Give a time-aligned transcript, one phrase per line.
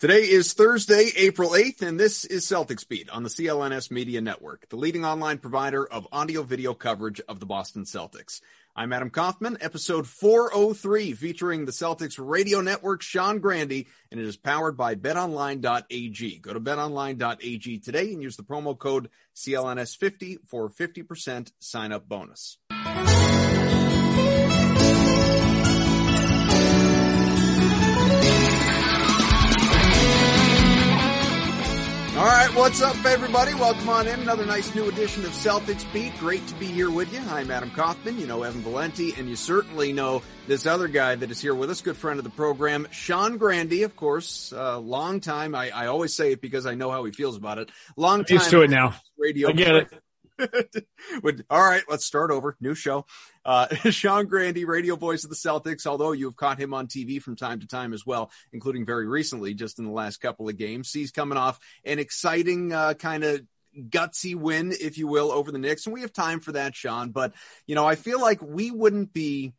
[0.00, 4.68] Today is Thursday, April 8th, and this is Celtics Beat on the CLNS Media Network,
[4.68, 8.40] the leading online provider of audio video coverage of the Boston Celtics.
[8.76, 14.36] I'm Adam Kaufman, episode 403, featuring the Celtics radio network, Sean Grandy, and it is
[14.36, 16.38] powered by betonline.ag.
[16.38, 22.58] Go to betonline.ag today and use the promo code CLNS50 for 50% sign up bonus.
[32.18, 33.54] All right, what's up, everybody?
[33.54, 34.18] Welcome on in.
[34.18, 36.18] Another nice new edition of Celtics Beat.
[36.18, 37.20] Great to be here with you.
[37.30, 38.18] I'm Adam Kaufman.
[38.18, 41.70] You know Evan Valenti, and you certainly know this other guy that is here with
[41.70, 44.52] us, good friend of the program, Sean Grandy, of course.
[44.52, 45.54] Uh, long time.
[45.54, 47.70] I, I always say it because I know how he feels about it.
[47.96, 48.38] Long time.
[48.38, 48.96] Used to it now.
[49.16, 49.50] Radio.
[49.50, 50.02] I get it.
[51.50, 52.56] All right, let's start over.
[52.60, 53.06] New show.
[53.44, 57.36] Uh, Sean Grandy, radio voice of the Celtics, although you've caught him on TV from
[57.36, 60.92] time to time as well, including very recently, just in the last couple of games.
[60.92, 63.42] He's coming off an exciting uh, kind of
[63.76, 65.86] gutsy win, if you will, over the Knicks.
[65.86, 67.10] And we have time for that, Sean.
[67.10, 67.34] But,
[67.66, 69.54] you know, I feel like we wouldn't be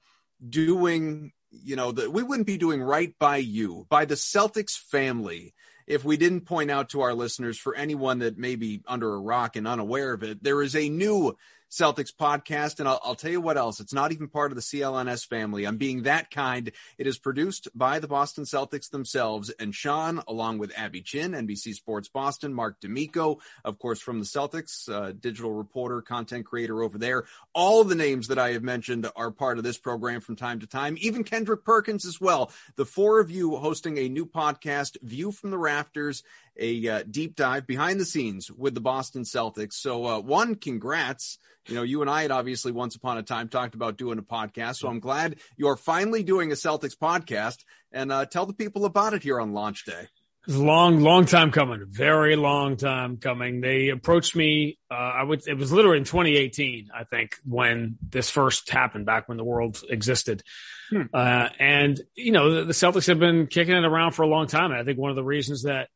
[0.48, 5.54] doing, you know, the, we wouldn't be doing right by you, by the Celtics family
[5.90, 9.20] if we didn't point out to our listeners, for anyone that may be under a
[9.20, 11.36] rock and unaware of it, there is a new
[11.70, 12.80] Celtics podcast.
[12.80, 13.80] And I'll, I'll, tell you what else.
[13.80, 15.66] It's not even part of the CLNS family.
[15.66, 16.72] I'm being that kind.
[16.98, 21.74] It is produced by the Boston Celtics themselves and Sean, along with Abby Chin, NBC
[21.76, 26.98] Sports Boston, Marc D'Amico, of course, from the Celtics, uh, digital reporter, content creator over
[26.98, 27.26] there.
[27.54, 30.68] All the names that I have mentioned are part of this program from time to
[30.68, 32.52] time, even Kendrick Perkins as well.
[32.78, 36.24] The four of you hosting a new podcast, View from the Rafters,
[36.60, 39.74] a uh, deep dive behind the scenes with the Boston Celtics.
[39.74, 41.40] So, uh, one, congrats
[41.70, 44.24] you know, you and I had obviously once upon a time talked about doing a
[44.24, 44.78] podcast.
[44.78, 49.14] So I'm glad you're finally doing a Celtics podcast and uh, tell the people about
[49.14, 50.08] it here on launch day.
[50.48, 51.86] It's a long, long time coming.
[51.88, 53.62] Very long time coming.
[53.62, 54.80] They approached me.
[54.90, 55.48] Uh, I would.
[55.48, 59.06] It was literally in 2018, I think, when this first happened.
[59.06, 60.42] Back when the world existed,
[60.90, 61.04] hmm.
[61.14, 64.48] uh, and you know, the, the Celtics have been kicking it around for a long
[64.48, 64.72] time.
[64.72, 65.90] And I think one of the reasons that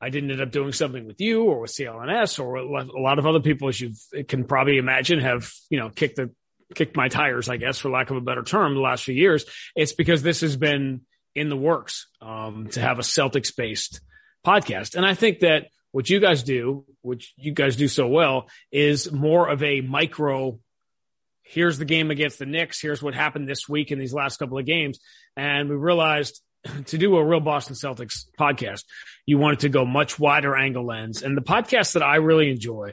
[0.00, 3.26] I didn't end up doing something with you or with CLNS or a lot of
[3.26, 3.92] other people, as you
[4.26, 6.30] can probably imagine, have you know kicked the
[6.74, 9.44] kicked my tires, I guess, for lack of a better term, the last few years.
[9.74, 11.02] It's because this has been
[11.34, 14.00] in the works um, to have a Celtics based
[14.46, 18.48] podcast, and I think that what you guys do, which you guys do so well,
[18.72, 20.58] is more of a micro.
[21.42, 22.80] Here's the game against the Knicks.
[22.80, 24.98] Here's what happened this week in these last couple of games,
[25.36, 26.40] and we realized
[26.86, 28.84] to do a real Boston Celtics podcast,
[29.26, 31.22] you want it to go much wider angle lens.
[31.22, 32.92] And the podcasts that I really enjoy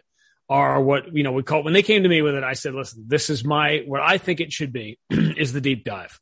[0.49, 2.73] are what, you know, we call, when they came to me with it, I said,
[2.73, 6.19] listen, this is my, what I think it should be is the deep dive.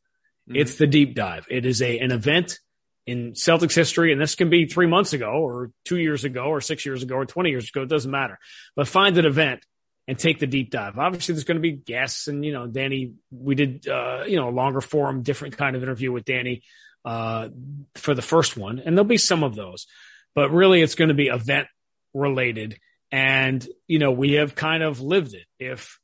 [0.48, 0.56] Mm-hmm.
[0.56, 1.46] It's the deep dive.
[1.50, 2.58] It is a, an event
[3.06, 4.12] in Celtics history.
[4.12, 7.14] And this can be three months ago or two years ago or six years ago
[7.14, 7.82] or 20 years ago.
[7.82, 8.38] It doesn't matter,
[8.74, 9.64] but find an event
[10.08, 10.98] and take the deep dive.
[10.98, 13.14] Obviously, there's going to be guests, and you know, Danny.
[13.30, 16.62] We did, uh, you know, a longer form, different kind of interview with Danny
[17.06, 17.48] uh,
[17.94, 19.86] for the first one, and there'll be some of those,
[20.34, 21.68] but really it's going to be event
[22.12, 22.78] related.
[23.12, 25.46] And, you know, we have kind of lived it.
[25.60, 26.00] If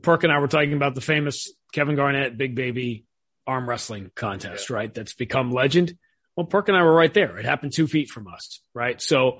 [0.00, 3.04] Perk and I were talking about the famous Kevin Garnett Big Baby
[3.48, 4.76] arm wrestling contest, yeah.
[4.76, 4.94] right?
[4.94, 5.98] That's become legend.
[6.36, 7.36] Well, Perk and I were right there.
[7.38, 9.02] It happened two feet from us, right?
[9.02, 9.38] So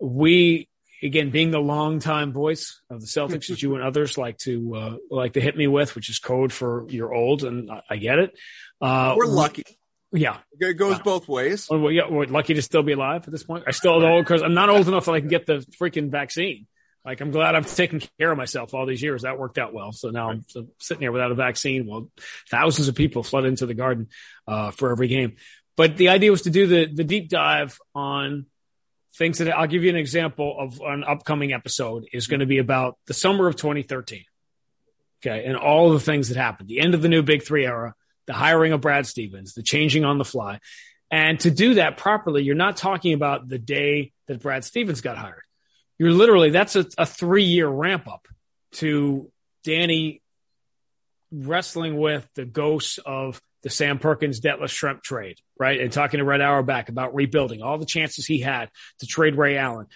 [0.00, 0.66] we,
[1.02, 4.96] again, being the longtime voice of the Celtics that you and others like to, uh,
[5.10, 8.18] like to hit me with, which is code for you're old and I, I get
[8.18, 8.38] it.
[8.80, 9.64] Uh, we're lucky.
[10.10, 11.02] Yeah, it goes yeah.
[11.02, 11.68] both ways.
[11.70, 13.64] Well, yeah, we're lucky to still be alive at this point.
[13.66, 16.66] I still don't because I'm not old enough that I can get the freaking vaccine.
[17.04, 19.22] Like I'm glad I've taken care of myself all these years.
[19.22, 19.92] That worked out well.
[19.92, 20.44] So now I'm
[20.78, 21.86] sitting here without a vaccine.
[21.86, 22.10] Well,
[22.50, 24.08] thousands of people flood into the garden
[24.46, 25.36] uh, for every game.
[25.76, 28.46] but the idea was to do the the deep dive on
[29.18, 32.58] things that I'll give you an example of an upcoming episode is going to be
[32.58, 34.24] about the summer of 2013.
[35.20, 35.44] Okay.
[35.44, 37.94] And all the things that happened, the end of the new big three era,
[38.28, 40.60] the hiring of Brad Stevens, the changing on the fly.
[41.10, 45.16] And to do that properly, you're not talking about the day that Brad Stevens got
[45.16, 45.42] hired.
[45.98, 48.28] You're literally, that's a, a three year ramp up
[48.74, 49.32] to
[49.64, 50.22] Danny
[51.32, 55.80] wrestling with the ghosts of the Sam Perkins Detlef Schrempf trade, right?
[55.80, 58.70] And talking to Red Auerbach about rebuilding, all the chances he had
[59.00, 59.86] to trade Ray Allen.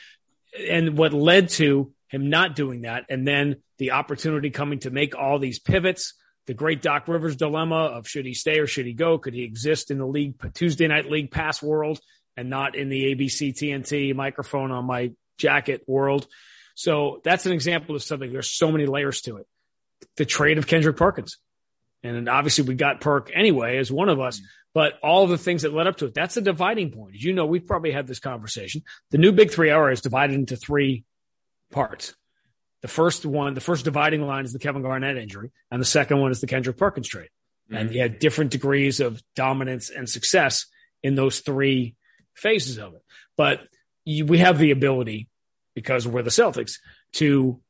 [0.69, 3.05] And what led to him not doing that.
[3.08, 6.14] And then the opportunity coming to make all these pivots,
[6.47, 9.19] the great Doc Rivers dilemma of should he stay or should he go?
[9.19, 12.00] Could he exist in the league Tuesday night league pass world
[12.37, 16.27] and not in the ABC TNT microphone on my jacket world?
[16.75, 18.33] So that's an example of something.
[18.33, 19.47] There's so many layers to it.
[20.17, 21.39] The trade of Kendrick Perkins.
[22.03, 24.47] And obviously we got Perk anyway as one of us, mm-hmm.
[24.75, 27.15] but all of the things that led up to it, that's a dividing point.
[27.15, 28.83] As you know, we've probably had this conversation.
[29.11, 31.05] The new big three hour is divided into three
[31.71, 32.15] parts.
[32.82, 36.20] The first one, the first dividing line is the Kevin Garnett injury, and the second
[36.20, 37.29] one is the Kendrick Perkins trade.
[37.69, 37.76] Mm-hmm.
[37.76, 40.67] And you had different degrees of dominance and success
[41.02, 41.94] in those three
[42.34, 43.02] phases of it.
[43.37, 43.61] But
[44.05, 45.29] you, we have the ability,
[45.75, 46.79] because we're the Celtics,
[47.14, 47.61] to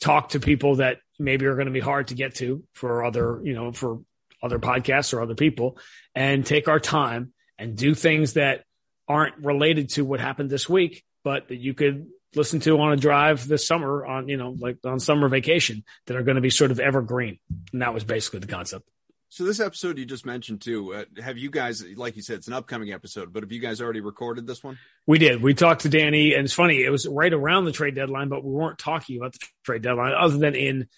[0.00, 3.40] talk to people that maybe are going to be hard to get to for other,
[3.44, 4.00] you know, for
[4.42, 5.78] other podcasts or other people
[6.14, 8.64] and take our time and do things that
[9.08, 12.96] aren't related to what happened this week, but that you could listen to on a
[12.96, 16.50] drive this summer on, you know, like on summer vacation that are going to be
[16.50, 17.38] sort of evergreen.
[17.72, 18.88] And that was basically the concept.
[19.28, 22.46] So this episode you just mentioned too, uh, have you guys, like you said, it's
[22.46, 24.78] an upcoming episode, but have you guys already recorded this one?
[25.06, 25.42] We did.
[25.42, 26.82] We talked to Danny, and it's funny.
[26.82, 30.14] It was right around the trade deadline, but we weren't talking about the trade deadline
[30.16, 30.88] other than in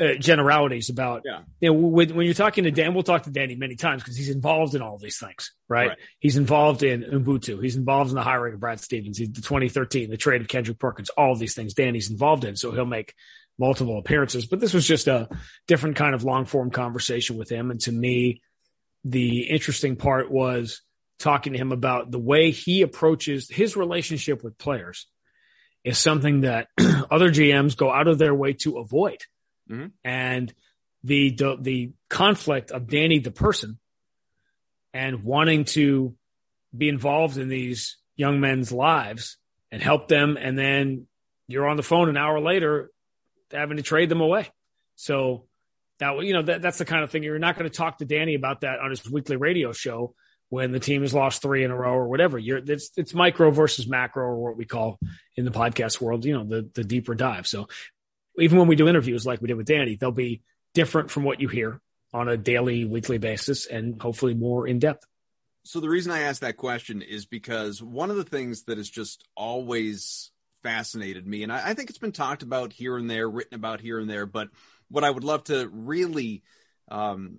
[0.00, 1.22] uh, generalities about.
[1.24, 1.40] Yeah.
[1.60, 4.16] You know, when, when, you're talking to Dan, we'll talk to Danny many times because
[4.16, 5.90] he's involved in all these things, right?
[5.90, 5.98] right?
[6.18, 7.62] He's involved in Ubuntu.
[7.62, 10.78] He's involved in the hiring of Brad Stevens, he's the 2013, the trade of Kendrick
[10.78, 12.56] Perkins, all of these things Danny's involved in.
[12.56, 13.14] So he'll make
[13.58, 15.28] multiple appearances, but this was just a
[15.68, 17.70] different kind of long form conversation with him.
[17.70, 18.42] And to me,
[19.04, 20.82] the interesting part was
[21.18, 25.06] talking to him about the way he approaches his relationship with players
[25.84, 26.68] is something that
[27.10, 29.18] other GMs go out of their way to avoid.
[29.70, 29.86] Mm-hmm.
[30.04, 30.52] And
[31.02, 33.78] the, the, the conflict of Danny, the person,
[34.92, 36.14] and wanting to
[36.76, 39.36] be involved in these young men's lives
[39.70, 40.36] and help them.
[40.40, 41.06] And then
[41.48, 42.90] you're on the phone an hour later
[43.50, 44.48] having to trade them away.
[44.96, 45.46] So
[45.98, 48.04] that you know that that's the kind of thing you're not going to talk to
[48.04, 50.14] Danny about that on his weekly radio show
[50.48, 52.38] when the team has lost three in a row or whatever.
[52.38, 54.98] You're it's it's micro versus macro or what we call
[55.36, 57.46] in the podcast world, you know, the the deeper dive.
[57.46, 57.68] So
[58.38, 60.42] even when we do interviews like we did with Danny, they'll be
[60.74, 61.80] different from what you hear
[62.12, 65.04] on a daily, weekly basis and hopefully more in depth.
[65.64, 68.88] So the reason I asked that question is because one of the things that is
[68.88, 70.30] just always
[70.62, 71.42] fascinated me.
[71.42, 74.08] And I, I, think it's been talked about here and there, written about here and
[74.08, 74.26] there.
[74.26, 74.48] But
[74.88, 76.42] what I would love to really
[76.90, 77.38] um,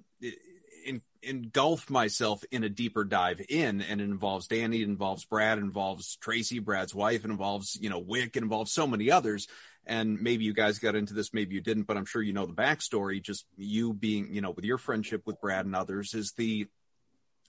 [1.26, 5.62] engulf myself in a deeper dive in, and it involves Danny, it involves Brad, it
[5.62, 9.48] involves Tracy, Brad's wife, it involves, you know, Wyc, it involves so many others.
[9.86, 12.46] And maybe you guys got into this, maybe you didn't, but I'm sure you know
[12.46, 13.22] the backstory.
[13.22, 16.68] Just you being, you know, with your friendship with Brad and others is the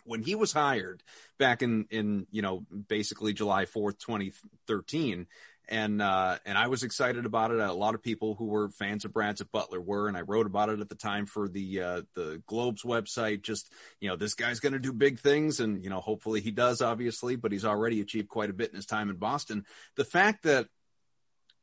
[0.07, 1.03] when he was hired
[1.39, 5.27] back in in you know basically July 4th 2013
[5.69, 7.59] and uh, and I was excited about it.
[7.59, 10.47] A lot of people who were fans of Brad's at Butler were, and I wrote
[10.47, 13.43] about it at the time for the uh, the Globe's website.
[13.43, 16.51] Just you know, this guy's going to do big things, and you know, hopefully he
[16.51, 17.37] does, obviously.
[17.37, 19.65] But he's already achieved quite a bit in his time in Boston.
[19.97, 20.69] The fact that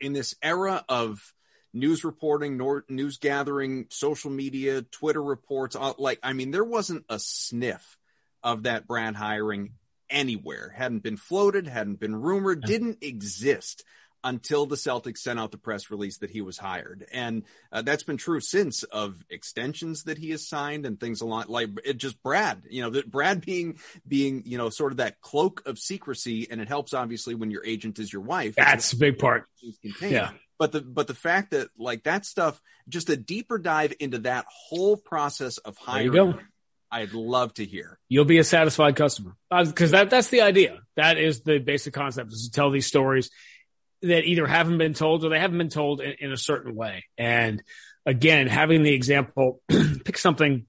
[0.01, 1.33] in this era of
[1.73, 7.19] news reporting, news gathering, social media, Twitter reports, uh, like I mean, there wasn't a
[7.19, 7.97] sniff
[8.43, 9.75] of that Brad hiring
[10.13, 13.83] anywhere, hadn't been floated, hadn't been rumored, didn't exist
[14.23, 17.05] until the Celtics sent out the press release that he was hired.
[17.11, 21.45] And uh, that's been true since of extensions that he has signed and things along
[21.49, 25.19] like it just Brad, you know, that Brad being, being, you know, sort of that
[25.19, 26.47] cloak of secrecy.
[26.49, 28.55] And it helps obviously when your agent is your wife.
[28.55, 29.45] That's a big part.
[30.01, 30.31] Yeah.
[30.57, 34.45] But the, but the fact that like that stuff, just a deeper dive into that
[34.47, 36.39] whole process of hiring
[36.93, 37.97] I'd love to hear.
[38.07, 40.79] You'll be a satisfied customer because uh, that that's the idea.
[40.95, 43.31] That is the basic concept is to tell these stories
[44.03, 47.05] that either haven't been told or they haven't been told in, in a certain way.
[47.17, 47.63] And
[48.05, 49.59] again, having the example,
[50.05, 50.67] pick something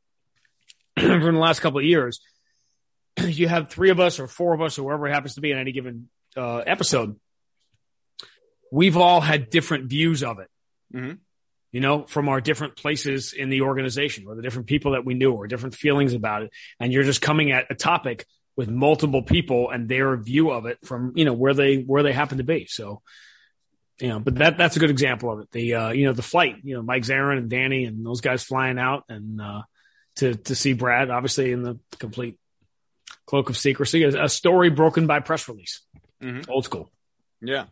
[0.98, 2.20] from the last couple of years.
[3.22, 5.52] You have three of us or four of us or wherever it happens to be
[5.52, 7.20] in any given uh, episode.
[8.72, 10.48] We've all had different views of it.
[10.92, 11.12] Mm-hmm
[11.74, 15.14] you know, from our different places in the organization or the different people that we
[15.14, 16.52] knew or different feelings about it.
[16.78, 20.78] And you're just coming at a topic with multiple people and their view of it
[20.84, 22.66] from you know where they where they happen to be.
[22.66, 23.02] So
[24.00, 25.50] you know, but that that's a good example of it.
[25.50, 28.44] The uh, you know the flight, you know Mike Zarren and Danny and those guys
[28.44, 29.62] flying out and uh,
[30.18, 32.38] to to see Brad, obviously in the complete
[33.26, 35.80] cloak of secrecy, a, a story broken by press release,
[36.22, 36.48] mm-hmm.
[36.48, 36.92] old school.
[37.40, 37.64] Yeah,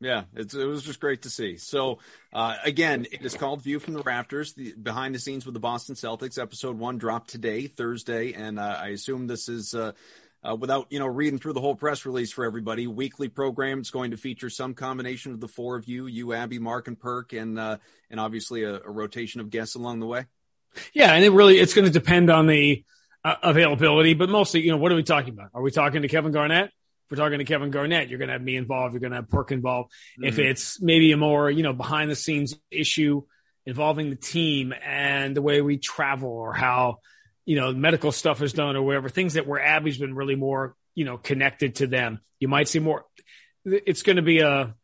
[0.00, 1.56] yeah, it was just great to see.
[1.56, 2.00] So,
[2.32, 5.60] uh, again, it is called View from the Rafters, the behind the scenes with the
[5.60, 6.38] Boston Celtics.
[6.38, 9.92] Episode one dropped today, Thursday, and uh, I assume this is uh,
[10.46, 12.86] uh, without you know reading through the whole press release for everybody.
[12.86, 13.78] Weekly program.
[13.78, 16.98] It's going to feature some combination of the four of you, you, Abby, Mark, and
[16.98, 17.78] Perk, and uh,
[18.10, 20.26] and obviously a, a, rotation of guests along the way.
[20.92, 22.84] Yeah, and it really it's going to depend on the
[23.24, 25.50] uh, availability, but mostly, you know, what are we talking about?
[25.54, 26.70] Are we talking to Kevin Garnett?
[27.10, 28.94] We're talking to Kevin Garnett, you're going to have me involved.
[28.94, 29.92] You're going to have Perk involved.
[29.92, 30.24] Mm-hmm.
[30.24, 33.22] If it's maybe a more, you know, behind the scenes issue
[33.64, 36.98] involving the team and the way we travel or how,
[37.44, 40.74] you know, medical stuff is done or whatever, things that where Abby's been really more,
[40.94, 42.20] you know, connected to them.
[42.40, 43.04] You might see more.
[43.64, 44.74] It's going to be a,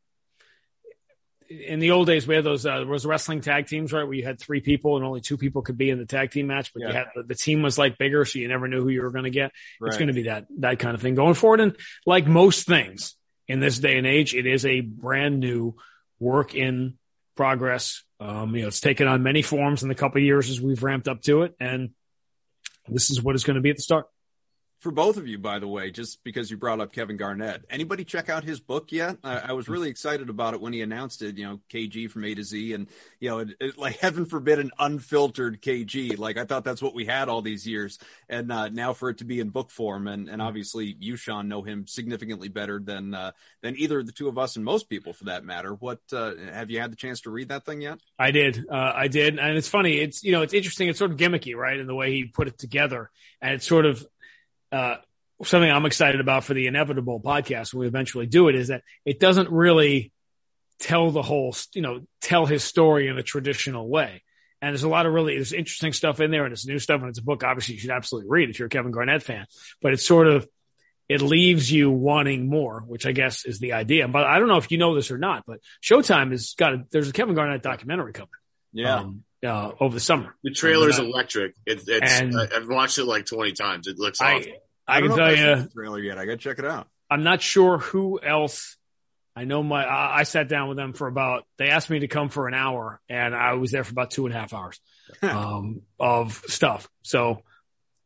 [1.53, 4.05] in the old days, we had those uh, was wrestling tag teams, right?
[4.05, 6.47] Where you had three people and only two people could be in the tag team
[6.47, 6.89] match, but yeah.
[6.89, 9.25] you had the team was like bigger, so you never knew who you were going
[9.25, 9.53] to get.
[9.81, 9.89] Right.
[9.89, 11.61] It's going to be that that kind of thing going forward.
[11.61, 13.15] And like most things
[13.49, 15.77] in this day and age, it is a brand new
[16.19, 16.99] work in
[17.37, 18.03] progress.
[18.21, 21.09] Um, you know, it's taken on many forms in the couple years as we've ramped
[21.09, 21.91] up to it, and
[22.89, 24.07] this is what it's going to be at the start
[24.83, 27.65] for both of you, by the way, just because you brought up Kevin Garnett.
[27.71, 29.17] Anybody check out his book yet?
[29.23, 31.39] I, I, was really excited about it when he announced it.
[31.39, 32.89] You know, KG from A to Z, and
[33.21, 36.19] you know, it, it, like heaven forbid an unfiltered KG.
[36.19, 39.19] Like I thought that's what we had all these years, and uh, now for it
[39.19, 43.15] to be in book form, and and obviously you, Sean, know him significantly better than
[43.15, 43.31] uh,
[43.63, 45.75] than either of the two of us, and most people for that matter.
[45.75, 48.01] What uh, have you had the chance to read that thing yet?
[48.19, 49.99] I did, uh, I did, and it's funny.
[49.99, 50.89] It's you know, it's interesting.
[50.89, 53.87] It's sort of gimmicky, right, in the way he put it together, and it's sort
[53.87, 54.05] of
[54.73, 54.97] uh,
[55.45, 58.83] something I'm excited about for the inevitable podcast when we eventually do it is that
[59.05, 60.13] it doesn't really
[60.79, 64.23] tell the whole, you know, tell his story in a traditional way.
[64.61, 67.01] And there's a lot of really there's interesting stuff in there, and it's new stuff,
[67.01, 67.43] and it's a book.
[67.43, 69.47] Obviously, you should absolutely read if you're a Kevin Garnett fan.
[69.81, 70.47] But it's sort of
[71.09, 74.07] it leaves you wanting more, which I guess is the idea.
[74.07, 76.85] But I don't know if you know this or not, but Showtime has got a,
[76.93, 78.29] there's a Kevin Garnett documentary coming.
[78.73, 78.97] Yeah.
[79.01, 80.35] Um, uh, over the summer.
[80.43, 81.55] The trailer is electric.
[81.67, 83.87] It, it's and I've watched it like 20 times.
[83.87, 84.53] It looks I, awesome.
[84.87, 86.19] I, I can tell you trailer yet.
[86.19, 86.89] I got to check it out.
[87.11, 88.77] I'm not sure who else.
[89.35, 89.85] I know my.
[89.85, 91.45] I, I, sat down with them for about.
[91.59, 94.27] They asked me to come for an hour, and I was there for about two
[94.27, 94.79] and a half hours
[95.23, 96.89] um, of stuff.
[97.03, 97.43] So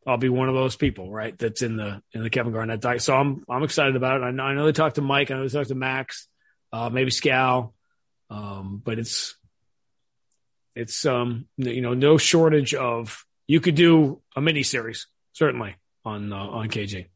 [0.05, 1.37] I'll be one of those people, right?
[1.37, 3.01] That's in the in the Kevin Garnett diet.
[3.01, 4.23] So I'm I'm excited about it.
[4.23, 5.29] I know, I know they talked to Mike.
[5.29, 6.27] I know they talked to Max,
[6.71, 7.73] uh, maybe Scal,
[8.29, 9.35] um, but it's
[10.77, 16.31] it's um you know no shortage of you could do a mini series certainly on
[16.31, 17.07] uh, on KG.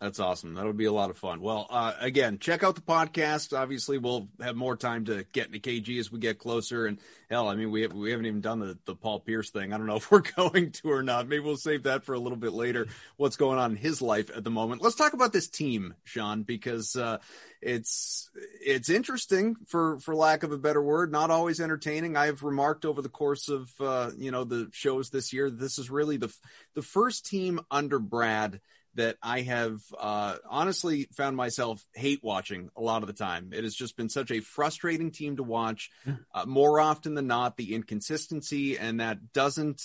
[0.00, 0.54] That's awesome.
[0.54, 1.40] That'll be a lot of fun.
[1.40, 3.56] Well, uh, again, check out the podcast.
[3.56, 6.86] Obviously, we'll have more time to get into KG as we get closer.
[6.86, 9.72] And hell, I mean, we have, we haven't even done the, the Paul Pierce thing.
[9.72, 11.26] I don't know if we're going to or not.
[11.26, 12.86] Maybe we'll save that for a little bit later.
[13.16, 14.82] What's going on in his life at the moment?
[14.82, 17.18] Let's talk about this team, Sean, because uh,
[17.60, 18.30] it's
[18.64, 21.10] it's interesting for for lack of a better word.
[21.10, 22.16] Not always entertaining.
[22.16, 25.50] I've remarked over the course of uh, you know the shows this year.
[25.50, 26.32] This is really the
[26.74, 28.60] the first team under Brad
[28.98, 33.50] that I have uh, honestly found myself hate watching a lot of the time.
[33.52, 35.90] It has just been such a frustrating team to watch.
[36.34, 39.82] Uh, more often than not, the inconsistency, and that doesn't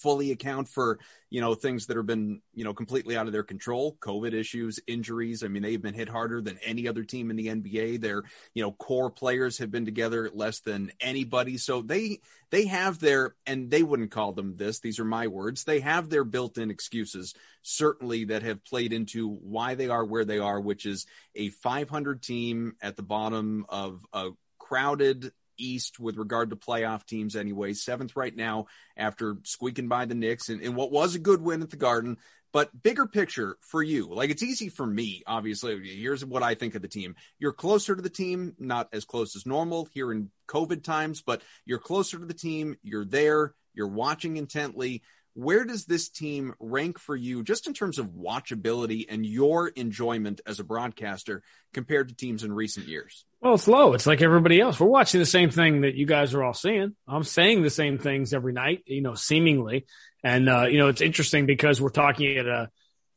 [0.00, 0.98] fully account for
[1.30, 4.80] you know things that have been you know completely out of their control covid issues
[4.86, 5.42] injuries.
[5.42, 8.22] I mean they've been hit harder than any other team in the nba their
[8.54, 11.58] you know core players have been together less than anybody.
[11.58, 15.64] So they they have their and they wouldn't call them this these are my words
[15.64, 20.38] they have their built-in excuses certainly that have played into why they are where they
[20.38, 26.50] are which is a 500 team at the bottom of a crowded East with regard
[26.50, 27.74] to playoff teams anyway.
[27.74, 31.62] Seventh right now after squeaking by the Knicks and, and what was a good win
[31.62, 32.16] at the Garden.
[32.50, 35.78] But bigger picture for you, like it's easy for me, obviously.
[35.86, 37.14] Here's what I think of the team.
[37.38, 41.42] You're closer to the team, not as close as normal here in COVID times, but
[41.66, 42.76] you're closer to the team.
[42.82, 43.54] You're there.
[43.74, 45.02] You're watching intently
[45.38, 50.40] where does this team rank for you just in terms of watchability and your enjoyment
[50.44, 53.24] as a broadcaster compared to teams in recent years?
[53.40, 53.92] Well, it's low.
[53.92, 54.80] It's like everybody else.
[54.80, 56.96] We're watching the same thing that you guys are all seeing.
[57.06, 59.86] I'm saying the same things every night, you know, seemingly.
[60.24, 62.68] And, uh, you know, it's interesting because we're talking at a,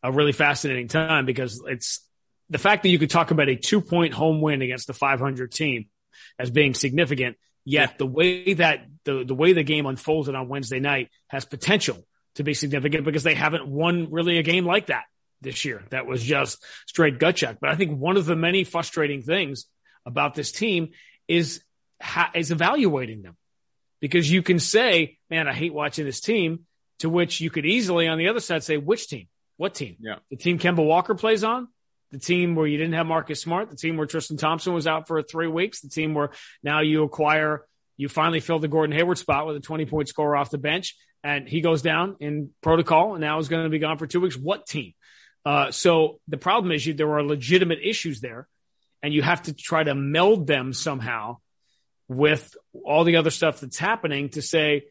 [0.04, 2.08] a really fascinating time because it's
[2.52, 5.52] the fact that you could talk about a two point home win against the 500
[5.52, 5.88] team
[6.38, 7.38] as being significant.
[7.66, 7.96] Yet yeah.
[7.98, 12.44] the way that the, the way the game unfolded on Wednesday night has potential to
[12.44, 15.04] be significant because they haven't won really a game like that
[15.42, 15.84] this year.
[15.90, 17.58] That was just straight gut check.
[17.60, 19.66] But I think one of the many frustrating things
[20.06, 20.90] about this team
[21.28, 21.64] is
[22.34, 23.38] is evaluating them
[24.00, 26.66] because you can say, "Man, I hate watching this team,"
[27.00, 29.28] to which you could easily on the other side say, "Which team?
[29.58, 29.98] What team?
[30.00, 31.68] Yeah, the team Kemba Walker plays on."
[32.12, 35.08] The team where you didn't have Marcus Smart, the team where Tristan Thompson was out
[35.08, 37.66] for three weeks, the team where now you acquire
[38.02, 40.96] you finally fill the Gordon Hayward spot with a 20 point score off the bench,
[41.24, 44.22] and he goes down in protocol and now is going to be gone for two
[44.22, 44.38] weeks.
[44.38, 44.94] What team?
[45.46, 48.48] Uh, so the problem is you, there are legitimate issues there,
[49.02, 51.38] and you have to try to meld them somehow
[52.08, 54.84] with all the other stuff that's happening to say,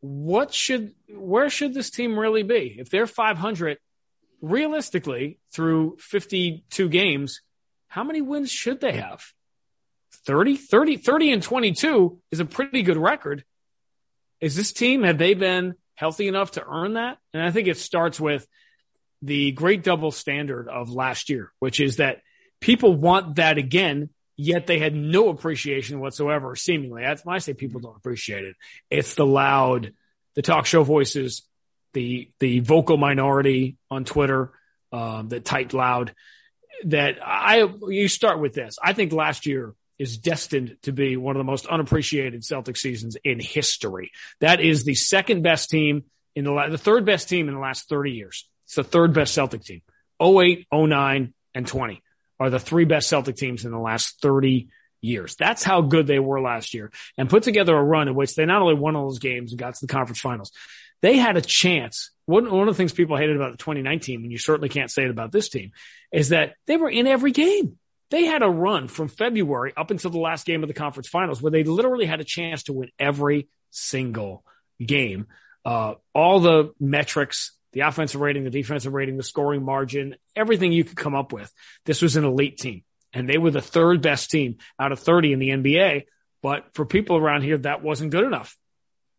[0.00, 2.76] what should, where should this team really be?
[2.78, 3.78] If they're 500,
[4.40, 7.40] realistically, through 52 games,
[7.88, 9.24] how many wins should they have?
[10.26, 13.44] 30, 30, 30 and 22 is a pretty good record.
[14.40, 17.18] Is this team, have they been healthy enough to earn that?
[17.34, 18.46] And I think it starts with
[19.22, 22.22] the great double standard of last year, which is that
[22.60, 27.02] people want that again, yet they had no appreciation whatsoever, seemingly.
[27.02, 28.56] That's why I say people don't appreciate it.
[28.88, 29.92] It's the loud,
[30.34, 31.42] the talk show voices,
[31.92, 34.52] the, the vocal minority on Twitter,
[34.92, 36.14] um, that typed loud
[36.84, 38.78] that I, you start with this.
[38.82, 43.18] I think last year is destined to be one of the most unappreciated Celtic seasons
[43.22, 44.10] in history.
[44.40, 46.04] That is the second best team
[46.34, 48.48] in the, the third best team in the last 30 years.
[48.64, 49.82] It's the third best Celtic team.
[50.22, 52.02] 08, 09, and 20
[52.38, 54.68] are the three best Celtic teams in the last 30
[55.02, 55.36] years.
[55.36, 58.46] That's how good they were last year and put together a run in which they
[58.46, 60.50] not only won all those games and got to the conference finals,
[61.02, 62.10] they had a chance.
[62.24, 65.04] One, one of the things people hated about the 2019, and you certainly can't say
[65.04, 65.72] it about this team,
[66.10, 67.78] is that they were in every game.
[68.10, 71.40] They had a run from February up until the last game of the conference finals
[71.40, 74.44] where they literally had a chance to win every single
[74.84, 75.26] game.
[75.64, 80.82] Uh, all the metrics, the offensive rating, the defensive rating, the scoring margin, everything you
[80.82, 81.52] could come up with.
[81.84, 85.32] This was an elite team and they were the third best team out of 30
[85.32, 86.04] in the NBA.
[86.42, 88.56] But for people around here, that wasn't good enough.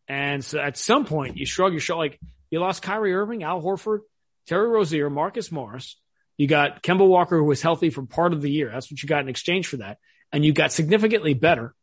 [0.08, 3.62] And so at some point you shrug your shoulder, like you lost Kyrie Irving, Al
[3.62, 4.00] Horford,
[4.48, 5.96] Terry Rozier, Marcus Morris,
[6.42, 8.72] you got Kemba Walker, who was healthy for part of the year.
[8.74, 10.00] That's what you got in exchange for that.
[10.32, 11.76] And you got significantly better.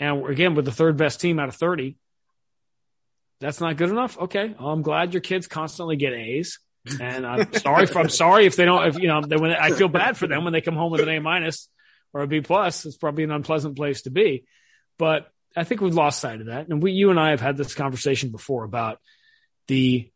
[0.00, 1.96] And again, with the third best team out of 30,
[3.38, 4.18] that's not good enough.
[4.18, 4.56] Okay.
[4.58, 6.58] Well, I'm glad your kids constantly get A's.
[7.00, 9.70] And I'm sorry if I'm sorry if they don't, if you know, they, when I
[9.70, 11.68] feel bad for them when they come home with an A minus
[12.12, 14.46] or a B plus, it's probably an unpleasant place to be.
[14.98, 16.66] But I think we've lost sight of that.
[16.66, 18.98] And we, you and I have had this conversation before about
[19.68, 20.10] the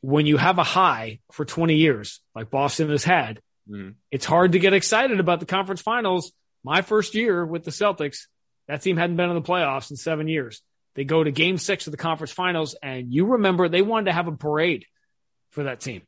[0.00, 3.94] when you have a high for 20 years, like Boston has had, mm.
[4.10, 6.32] it's hard to get excited about the conference finals.
[6.64, 8.26] My first year with the Celtics,
[8.68, 10.62] that team hadn't been in the playoffs in seven years.
[10.94, 14.12] They go to game six of the conference finals, and you remember they wanted to
[14.12, 14.84] have a parade
[15.50, 16.02] for that team.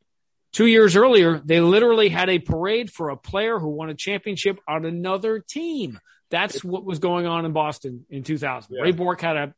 [0.52, 4.58] Two years earlier, they literally had a parade for a player who won a championship
[4.68, 5.98] on another team.
[6.30, 8.74] That's what was going on in Boston in 2000.
[8.74, 8.82] Yeah.
[8.82, 9.54] Ray Bourque had a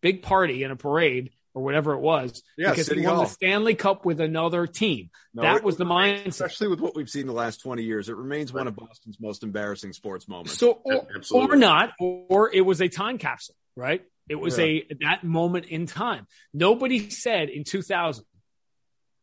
[0.00, 1.30] big party and a parade
[1.60, 3.24] or whatever it was yeah, because City he won Hall.
[3.24, 5.10] the Stanley Cup with another team.
[5.34, 6.26] No, that was the mindset.
[6.26, 8.08] Especially with what we've seen the last 20 years.
[8.08, 8.60] It remains right.
[8.60, 10.58] one of Boston's most embarrassing sports moments.
[10.58, 14.02] So, or, or not, or it was a time capsule, right?
[14.28, 14.64] It was yeah.
[14.64, 16.26] a that moment in time.
[16.54, 18.24] Nobody said in 2000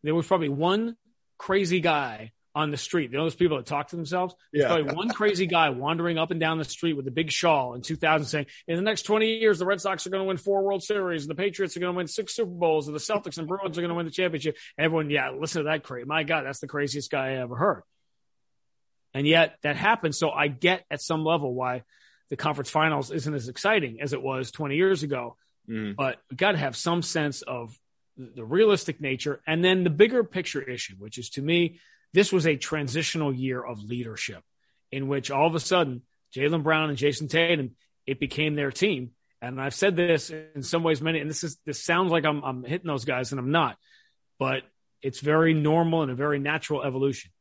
[0.03, 0.95] there was probably one
[1.37, 3.11] crazy guy on the street.
[3.11, 4.33] You know those people that talk to themselves?
[4.51, 4.67] There's yeah.
[4.75, 7.81] probably one crazy guy wandering up and down the street with a big shawl in
[7.81, 10.63] 2000 saying, in the next 20 years, the Red Sox are going to win four
[10.63, 13.37] World Series, and the Patriots are going to win six Super Bowls, and the Celtics
[13.37, 14.57] and Bruins are going to win the championship.
[14.75, 16.05] And everyone, yeah, listen to that crazy.
[16.07, 17.83] My God, that's the craziest guy I ever heard.
[19.13, 20.15] And yet that happened.
[20.15, 21.83] So I get at some level why
[22.29, 25.37] the conference finals isn't as exciting as it was 20 years ago.
[25.69, 25.95] Mm.
[25.95, 27.77] But we got to have some sense of
[28.17, 31.79] the realistic nature and then the bigger picture issue, which is to me,
[32.13, 34.43] this was a transitional year of leadership
[34.91, 36.01] in which all of a sudden
[36.35, 39.11] Jaylen Brown and Jayson Tatum, it became their team.
[39.41, 42.43] And I've said this in some ways, many, and this is, this sounds like I'm,
[42.43, 43.77] I'm hitting those guys and I'm not,
[44.39, 44.63] but
[45.01, 47.31] it's very normal and a very natural evolution.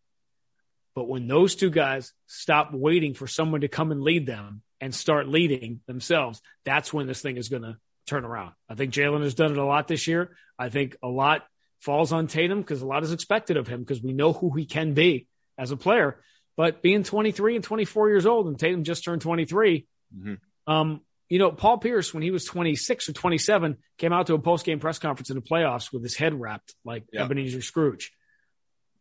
[0.94, 4.94] But when those two guys stop waiting for someone to come and lead them and
[4.94, 7.76] start leading themselves, that's when this thing is going to
[8.06, 8.52] turn around.
[8.68, 10.36] I think Jaylen has done it a lot this year.
[10.58, 11.46] I think a lot
[11.80, 14.66] falls on Tatum because a lot is expected of him because we know who he
[14.66, 15.26] can be
[15.58, 16.20] as a player.
[16.56, 19.86] But being 23 and 24 years old, and Tatum just turned 23,
[20.16, 20.72] mm-hmm.
[20.72, 24.38] um, you know, Paul Pierce, when he was 26 or 27, came out to a
[24.38, 27.24] post game press conference in the playoffs with his head wrapped like yeah.
[27.24, 28.12] Ebenezer Scrooge.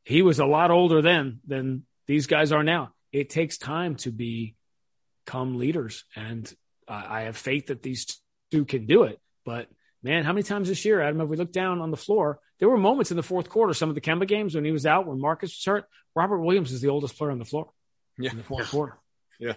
[0.03, 2.91] He was a lot older then than these guys are now.
[3.11, 6.03] It takes time to become leaders.
[6.15, 6.51] And
[6.87, 8.19] uh, I have faith that these
[8.51, 9.19] two can do it.
[9.45, 9.67] But
[10.03, 12.69] man, how many times this year, Adam, have we looked down on the floor There
[12.69, 15.07] were moments in the fourth quarter, some of the Kemba games when he was out,
[15.07, 15.85] when Marcus was hurt.
[16.15, 17.71] Robert Williams is the oldest player on the floor
[18.17, 18.31] yeah.
[18.31, 18.97] in the fourth quarter.
[19.39, 19.53] Yeah.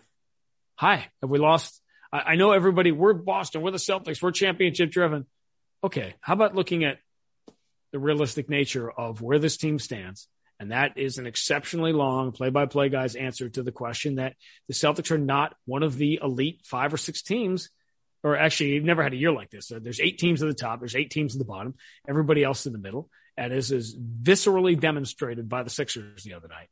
[0.76, 1.80] Hi, have we lost?
[2.12, 5.26] I, I know everybody, we're Boston, we're the Celtics, we're championship driven.
[5.84, 6.98] Okay, how about looking at
[7.92, 10.28] the realistic nature of where this team stands?
[10.60, 14.34] And that is an exceptionally long play by play guy's answer to the question that
[14.66, 17.70] the Celtics are not one of the elite five or six teams
[18.22, 19.68] or actually you've never had a year like this.
[19.68, 21.74] there's eight teams at the top, there's eight teams at the bottom,
[22.08, 23.08] everybody else in the middle.
[23.36, 26.68] And as is viscerally demonstrated by the Sixers the other night.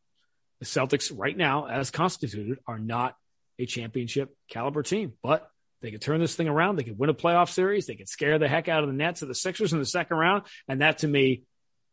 [0.59, 3.17] The Celtics right now, as constituted, are not
[3.59, 5.49] a championship caliber team, but
[5.83, 6.77] they could turn this thing around.
[6.77, 7.87] They could win a playoff series.
[7.87, 10.17] They could scare the heck out of the Nets of the Sixers in the second
[10.17, 10.45] round.
[10.67, 11.45] And that to me,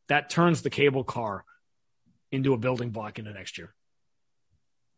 [0.08, 1.44] that turns the cable car
[2.32, 3.74] into a building block into next year.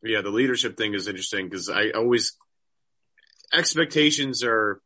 [0.02, 2.38] Yeah, the leadership thing is interesting because I always
[3.56, 4.82] expectations are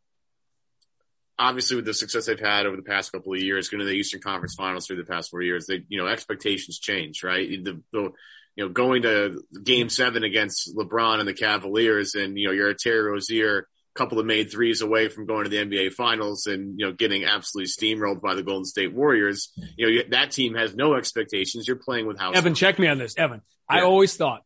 [1.38, 3.93] obviously with the success they've had over the past couple of years, going to the
[3.93, 7.49] Eastern Conference Finals through the past four years, they you know expectations change, right?
[7.49, 8.12] The, the
[8.55, 12.69] you know going to Game Seven against LeBron and the Cavaliers, and you know you're
[12.69, 16.45] a Terry Rozier a couple of made threes away from going to the NBA Finals
[16.45, 19.51] and you know getting absolutely steamrolled by the Golden State Warriors.
[19.77, 21.67] You know that team has no expectations.
[21.67, 22.36] You're playing with house.
[22.36, 23.41] Evan, check me on this, Evan.
[23.71, 23.77] Yeah.
[23.77, 24.43] I always thought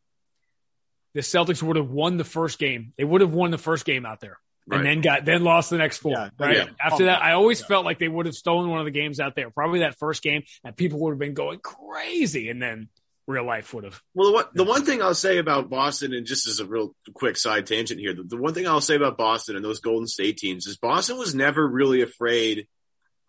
[1.14, 2.94] the Celtics would have won the first game.
[2.98, 4.38] They would have won the first game out there.
[4.66, 4.78] Right.
[4.78, 6.14] And then got then lost the next four.
[6.14, 6.66] Yeah, right yeah.
[6.82, 7.68] after that, I always yeah.
[7.68, 9.50] felt like they would have stolen one of the games out there.
[9.50, 12.50] Probably that first game, and people would have been going crazy.
[12.50, 12.88] And then
[13.28, 14.02] real life would have.
[14.14, 16.96] Well, the one, the one thing I'll say about Boston, and just as a real
[17.14, 20.08] quick side tangent here, the, the, one thing I'll say about Boston and those Golden
[20.08, 22.68] State teams is Boston was never really afraid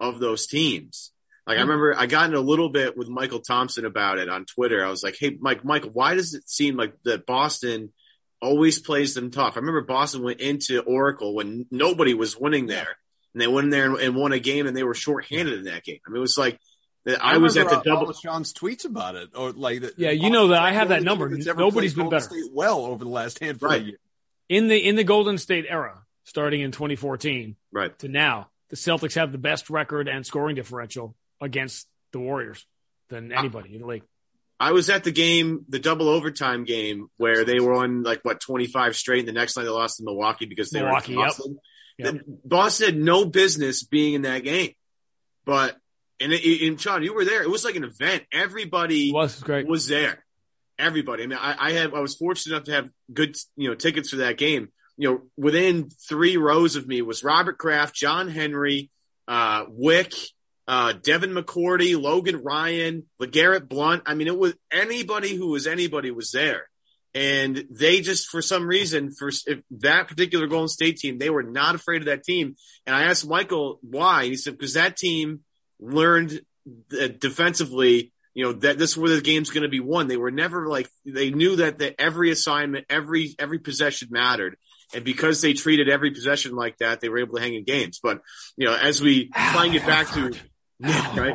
[0.01, 1.13] of those teams.
[1.47, 4.47] Like I remember I got in a little bit with Michael Thompson about it on
[4.47, 4.85] Twitter.
[4.85, 7.93] I was like, Hey, Mike, Michael, why does it seem like that Boston
[8.41, 9.57] always plays them tough?
[9.57, 12.97] I remember Boston went into Oracle when nobody was winning there
[13.35, 15.65] and they went in there and, and won a game and they were shorthanded in
[15.65, 15.99] that game.
[16.07, 16.59] I mean, it was like,
[17.07, 18.13] I, I was at the uh, double.
[18.15, 19.99] Sean's tweets about it, or like that.
[19.99, 21.29] Yeah, you know that I have that number.
[21.29, 22.25] Nobody's been better.
[22.25, 23.83] State well over the last handful right.
[23.83, 23.99] of years.
[24.49, 29.17] In the in the Golden State era, starting in 2014, right to now, the Celtics
[29.17, 32.67] have the best record and scoring differential against the Warriors
[33.11, 34.03] than anybody I, in the league.
[34.59, 38.41] I was at the game, the double overtime game, where they were on like what
[38.41, 41.29] 25 straight, and the next night they lost to Milwaukee because they Milwaukee, were in
[41.29, 41.59] Boston.
[41.99, 42.15] Yep.
[42.15, 42.23] Yep.
[42.45, 44.73] Boston had no business being in that game,
[45.45, 45.77] but
[46.21, 47.43] and, and Sean, you were there.
[47.43, 48.25] It was like an event.
[48.33, 49.67] Everybody was great.
[49.67, 50.25] Was there.
[50.79, 51.25] Everybody.
[51.25, 51.93] I mean, I, I have.
[51.93, 54.69] I was fortunate enough to have good, you know, tickets for that game.
[54.97, 58.91] You know, within three rows of me was Robert Kraft, John Henry,
[59.27, 60.15] uh, Wyc,
[60.67, 64.03] uh, Devin McCourty, Logan Ryan, LeGarrette Blunt.
[64.07, 66.69] I mean, it was anybody who was anybody was there.
[67.17, 69.31] And they just, for some reason, for
[69.71, 72.57] that particular Golden State team, they were not afraid of that team.
[72.87, 74.23] And I asked Michael why.
[74.23, 75.41] and He said, because that team
[75.79, 76.41] learned
[76.89, 80.09] defensively, you know, that this is where the game's going to be won.
[80.09, 84.57] They were never like, they knew that, that every assignment, every, every possession mattered.
[84.93, 88.01] And because they treated every possession like that, they were able to hang in games.
[88.03, 88.23] But,
[88.57, 90.33] you know, as we try and get back to,
[90.85, 91.35] yeah, right?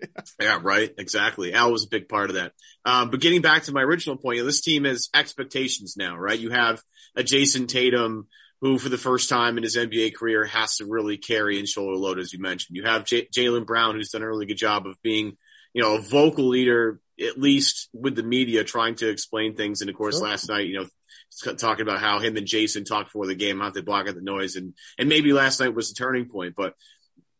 [0.40, 0.90] yeah, right.
[0.98, 1.52] Exactly.
[1.52, 2.52] Al was a big part of that.
[2.84, 6.16] Um, but getting back to my original point, you know, this team has expectations now,
[6.16, 6.38] right?
[6.38, 6.82] You have
[7.16, 8.28] a Jayson Tatum
[8.60, 11.96] who for the first time in his NBA career has to really carry and shoulder
[11.96, 12.76] load, as you mentioned.
[12.76, 15.36] You have J- Jaylen Brown, who's done a really good job of being,
[15.72, 19.80] you know, a vocal leader, at least with the media, trying to explain things.
[19.80, 20.28] And of course, sure.
[20.28, 20.86] last night, you know,
[21.56, 24.20] talking about how him and Jason talked before the game, how they block out the
[24.20, 26.54] noise, and and maybe last night was a turning point.
[26.56, 26.74] But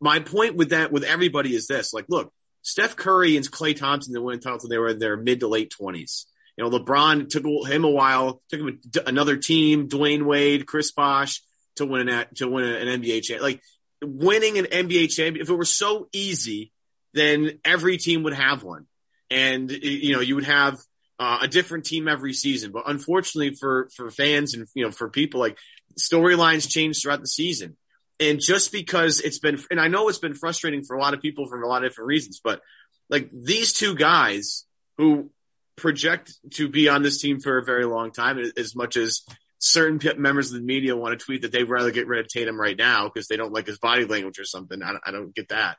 [0.01, 2.33] my point with that, with everybody, is this: like, look,
[2.63, 5.69] Steph Curry and Klay Thompson that went title, they were in their mid to late
[5.69, 6.27] twenties.
[6.57, 11.41] You know, LeBron took him a while, took him another team, Dwyane Wade, Chris Bosh
[11.77, 13.41] to win an to win an NBA champ.
[13.41, 13.61] Like
[14.01, 16.71] winning an NBA champion, if it were so easy,
[17.13, 18.87] then every team would have one,
[19.29, 20.77] and you know you would have
[21.19, 22.71] uh, a different team every season.
[22.71, 25.57] But unfortunately for for fans and you know for people, like
[25.99, 27.77] storylines change throughout the season.
[28.21, 31.21] And just because it's been, and I know it's been frustrating for a lot of
[31.21, 32.61] people for a lot of different reasons, but
[33.09, 34.65] like these two guys
[34.97, 35.31] who
[35.75, 39.23] project to be on this team for a very long time, as much as
[39.57, 42.59] certain members of the media want to tweet that they'd rather get rid of Tatum
[42.59, 44.81] right now because they don't like his body language or something.
[44.83, 45.77] I don't, I don't get that.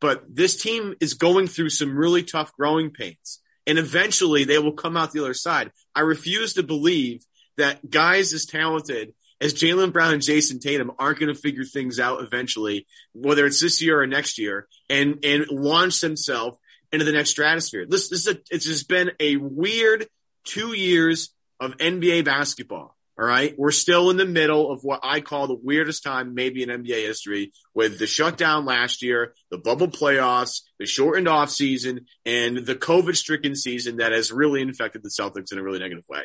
[0.00, 4.72] But this team is going through some really tough growing pains and eventually they will
[4.72, 5.70] come out the other side.
[5.94, 7.24] I refuse to believe
[7.56, 11.98] that guys as talented as Jaylen Brown and Jayson Tatum aren't going to figure things
[11.98, 16.58] out eventually, whether it's this year or next year, and and launch themselves
[16.92, 17.86] into the next stratosphere.
[17.86, 20.06] This, this is a, it's just been a weird
[20.44, 22.96] two years of NBA basketball.
[23.18, 23.54] All right.
[23.58, 27.04] We're still in the middle of what I call the weirdest time maybe in NBA
[27.06, 32.74] history with the shutdown last year, the bubble playoffs, the shortened off season, and the
[32.74, 36.22] COVID stricken season that has really infected the Celtics in a really negative way.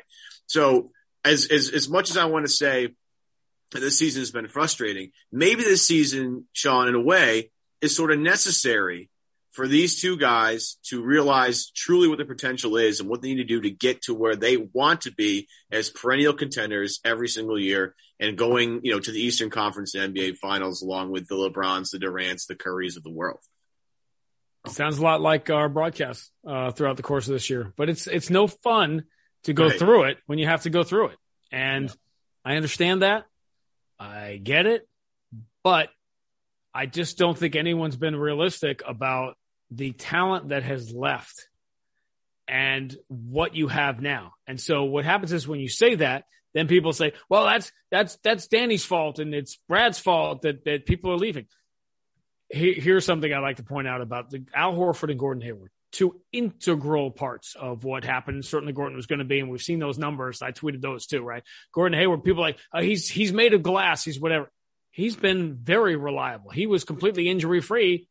[0.47, 0.91] So
[1.25, 2.95] as, as, as much as I want to say
[3.81, 8.19] this season has been frustrating, maybe this season, Sean, in a way is sort of
[8.19, 9.09] necessary
[9.51, 13.35] for these two guys to realize truly what the potential is and what they need
[13.37, 17.57] to do to get to where they want to be as perennial contenders every single
[17.57, 21.35] year and going, you know, to the Eastern Conference and NBA finals along with the
[21.35, 23.39] LeBrons, the Durants, the Currys of the world.
[24.67, 28.07] Sounds a lot like our broadcast uh, throughout the course of this year, but it's
[28.07, 29.03] it's no fun
[29.43, 29.77] to go Right.
[29.77, 31.17] through it when you have to go through it,
[31.51, 31.95] and Yeah.
[32.43, 33.25] I understand that,
[33.99, 34.87] I get it,
[35.63, 35.89] but
[36.73, 39.37] I just don't think anyone's been realistic about
[39.71, 41.47] the talent that has left
[42.47, 44.33] and what you have now.
[44.45, 48.17] And so what happens is when you say that, then people say, well, that's, that's,
[48.23, 51.47] that's Danny's fault and it's Brad's fault that, that people are leaving.
[52.49, 55.71] Here, here's something I like to point out about the Al Horford and Gordon Hayward,
[55.95, 58.43] two integral parts of what happened.
[58.43, 60.41] Certainly Gordon was going to be, and we've seen those numbers.
[60.41, 61.43] I tweeted those too, right?
[61.73, 64.03] Gordon Hayward, people like, oh, he's, he's made of glass.
[64.03, 64.51] He's whatever.
[64.91, 66.51] He's been very reliable.
[66.51, 68.07] He was completely injury free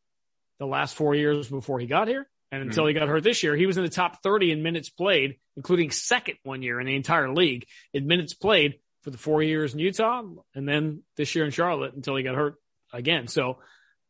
[0.59, 2.27] the last four years before he got here.
[2.51, 2.89] And until mm-hmm.
[2.89, 5.91] he got hurt this year, he was in the top 30 in minutes played, including
[5.91, 9.79] second one year in the entire league in minutes played for the four years in
[9.79, 12.55] Utah and then this year in Charlotte until he got hurt
[12.93, 13.27] again.
[13.27, 13.59] So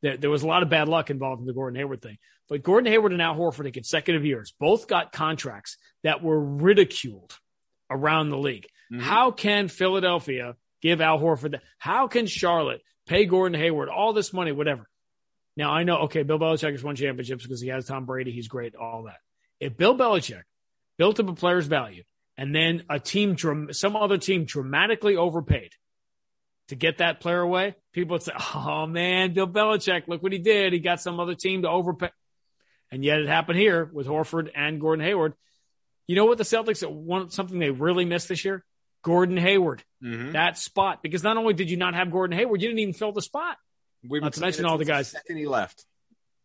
[0.01, 2.17] there, there was a lot of bad luck involved in the Gordon Hayward thing.
[2.47, 7.37] But Gordon Hayward and Al Horford in consecutive years both got contracts that were ridiculed
[7.89, 8.67] around the league.
[8.91, 9.01] Mhm.
[9.01, 11.63] How can Philadelphia give Al Horford that?
[11.79, 14.87] How can Charlotte pay Gordon Hayward all this money, whatever?
[15.57, 18.31] Now I know, okay, Bill Belichick has won championships because he has Tom Brady.
[18.31, 19.17] He's great, all that.
[19.59, 20.43] If Bill Belichick
[20.97, 22.03] built up a player's value
[22.37, 23.37] and then a team,
[23.71, 25.71] some other team dramatically overpaid
[26.67, 30.39] to get that player away, people would say, oh man, Bill Belichick, look what he
[30.39, 30.73] did.
[30.73, 32.09] He got some other team to overpay.
[32.95, 35.33] And yet it happened here with Horford and Gordon Hayward.
[36.07, 38.63] You know what the Celtics want something they really missed this year?
[39.03, 40.31] Gordon Hayward, Mhm.
[40.31, 41.03] that spot.
[41.03, 43.57] Because not only did you not have Gordon Hayward, you didn't even fill the spot.
[44.07, 45.09] We've Not to mention all the guys.
[45.11, 45.85] Second he left.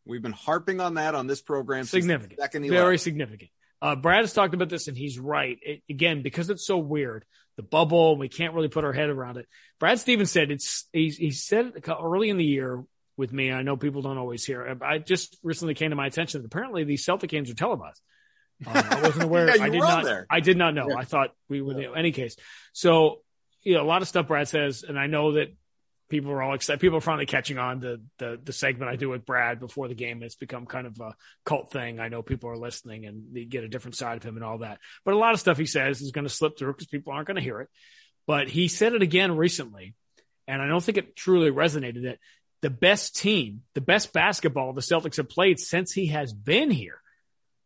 [0.05, 1.85] We've been harping on that on this program.
[1.85, 2.41] since the Significant.
[2.41, 3.05] Second he Very left.
[3.05, 3.51] significant.
[3.81, 5.57] Uh, Brad has talked about this and he's right.
[5.63, 7.25] It, again, because it's so weird,
[7.57, 9.47] the bubble, we can't really put our head around it.
[9.79, 12.83] Brad Stevens said it's, he, he said it early in the year
[13.21, 13.53] with me.
[13.53, 14.79] I know people don't always hear.
[14.83, 18.01] I just recently came to my attention that apparently these Celtic games are televised.
[18.67, 19.57] Uh, I wasn't aware.
[19.57, 20.05] Yeah, I did not.
[20.05, 20.27] there.
[20.29, 20.89] I did not know.
[20.89, 20.97] Yeah.
[20.97, 21.79] I thought we would.
[21.79, 22.37] In any case,
[22.73, 23.21] so
[23.63, 25.55] you know, a lot of stuff Brad says, and I know that
[26.09, 26.81] people are all excited.
[26.81, 29.95] People are finally catching on to the the segment I do with Brad before the
[29.95, 30.23] game.
[30.23, 32.01] It's become kind of a cult thing.
[32.01, 34.59] I know people are listening and they get a different side of him and all
[34.59, 34.79] that.
[35.05, 37.27] But a lot of stuff he says is going to slip through because people aren't
[37.27, 37.69] going to hear it.
[38.27, 39.95] But he said it again recently,
[40.47, 42.03] and I don't think it truly resonated.
[42.03, 42.19] That
[42.63, 47.01] the best team, the best basketball the Celtics have played since he has been here,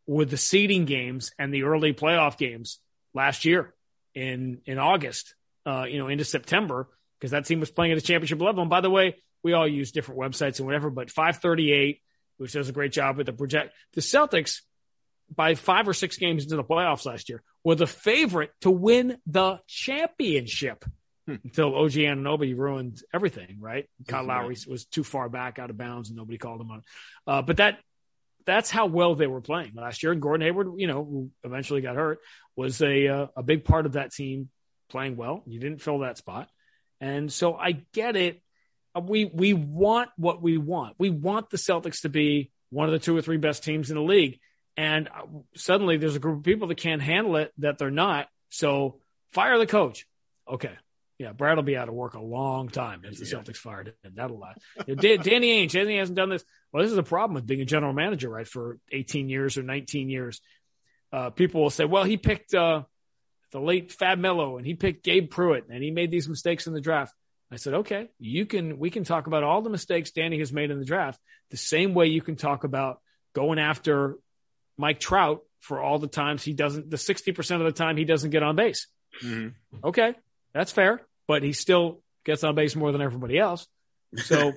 [0.06, 2.78] with the seeding games and the early playoff games
[3.14, 3.74] last year
[4.14, 5.34] in in August,
[5.66, 8.62] uh, you know, into September, because that team was playing at a championship level.
[8.62, 12.00] And by the way, we all use different websites and whatever, but 538,
[12.36, 13.74] which does a great job with the project.
[13.94, 14.60] The Celtics,
[15.34, 19.18] by five or six games into the playoffs last year, were the favorite to win
[19.26, 20.84] the championship.
[21.26, 21.36] Hmm.
[21.42, 23.88] Until OG Anunoby ruined everything, right?
[24.06, 24.42] Kyle Right.
[24.42, 26.82] Lowry was too far back out of bounds and nobody called him on.
[27.26, 27.78] Uh, but that
[28.44, 30.12] that's how well they were playing last year.
[30.12, 32.18] And Gordon Hayward, you know, who eventually got hurt,
[32.56, 34.50] was a uh, a big part of that team
[34.90, 35.42] playing well.
[35.46, 36.50] You didn't fill that spot,
[37.00, 38.42] and so I get it.
[38.94, 40.96] Uh, We we want what we want.
[40.98, 43.96] We want the Celtics to be one of the two or three best teams in
[43.96, 44.40] the league.
[44.76, 45.22] And uh,
[45.54, 48.26] suddenly there's a group of people that can't handle it that they're not.
[48.50, 49.00] So
[49.32, 50.06] fire the coach.
[50.48, 50.72] Okay.
[51.18, 53.38] Yeah, Brad will be out of work a long time if the Yeah.
[53.38, 54.12] Celtics fired him.
[54.16, 54.58] That'll last.
[54.88, 56.44] You know, Dan- Danny Ainge, Danny hasn't done this.
[56.72, 58.46] Well, this is a problem with being a general manager, right?
[58.48, 60.40] For 18 years or 19 years,
[61.12, 62.82] uh, people will say, "Well, he picked uh,
[63.52, 66.72] the late Fab Melo and he picked Gabe Pruitt and he made these mistakes in
[66.72, 67.14] the draft."
[67.52, 68.78] I said, "Okay, you can.
[68.80, 71.94] We can talk about all the mistakes Danny has made in the draft the same
[71.94, 72.98] way you can talk about
[73.34, 74.16] going after
[74.76, 76.90] Mike Trout for all the times he doesn't.
[76.90, 78.88] The 60 percent of the time he doesn't get on base.
[79.22, 79.54] Mhm.
[79.84, 80.14] Okay,
[80.54, 83.66] that's fair, but he still gets on base more than everybody else.
[84.16, 84.52] So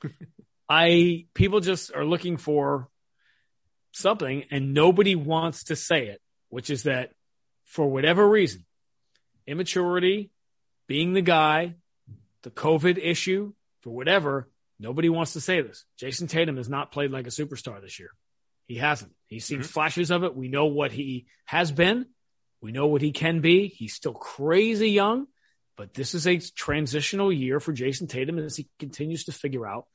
[0.68, 2.88] I people just are looking for
[3.92, 7.10] something and nobody wants to say it, which is that
[7.64, 8.64] for whatever reason,
[9.46, 10.30] immaturity,
[10.86, 11.74] being the guy,
[12.42, 13.52] the COVID issue,
[13.82, 14.48] for whatever,
[14.78, 15.84] nobody wants to say this.
[16.00, 18.10] Jayson Tatum has not played like a superstar this year.
[18.66, 19.12] He hasn't.
[19.26, 19.66] He's seen mm-hmm.
[19.66, 20.36] flashes of it.
[20.36, 22.06] We know what he has been,
[22.60, 23.68] We know what he can be.
[23.68, 25.26] He's still crazy young,
[25.76, 29.86] but this is a transitional year for Jayson Tatum as he continues to figure out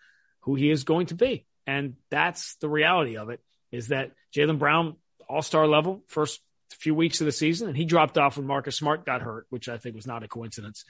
[0.41, 1.45] who he is going to be.
[1.67, 4.95] And that's the reality of it is that Jaylen Brown,
[5.30, 8.76] all star level, first few weeks of the season, and he dropped off when Marcus
[8.76, 10.84] Smart got hurt, which I think was not a coincidence.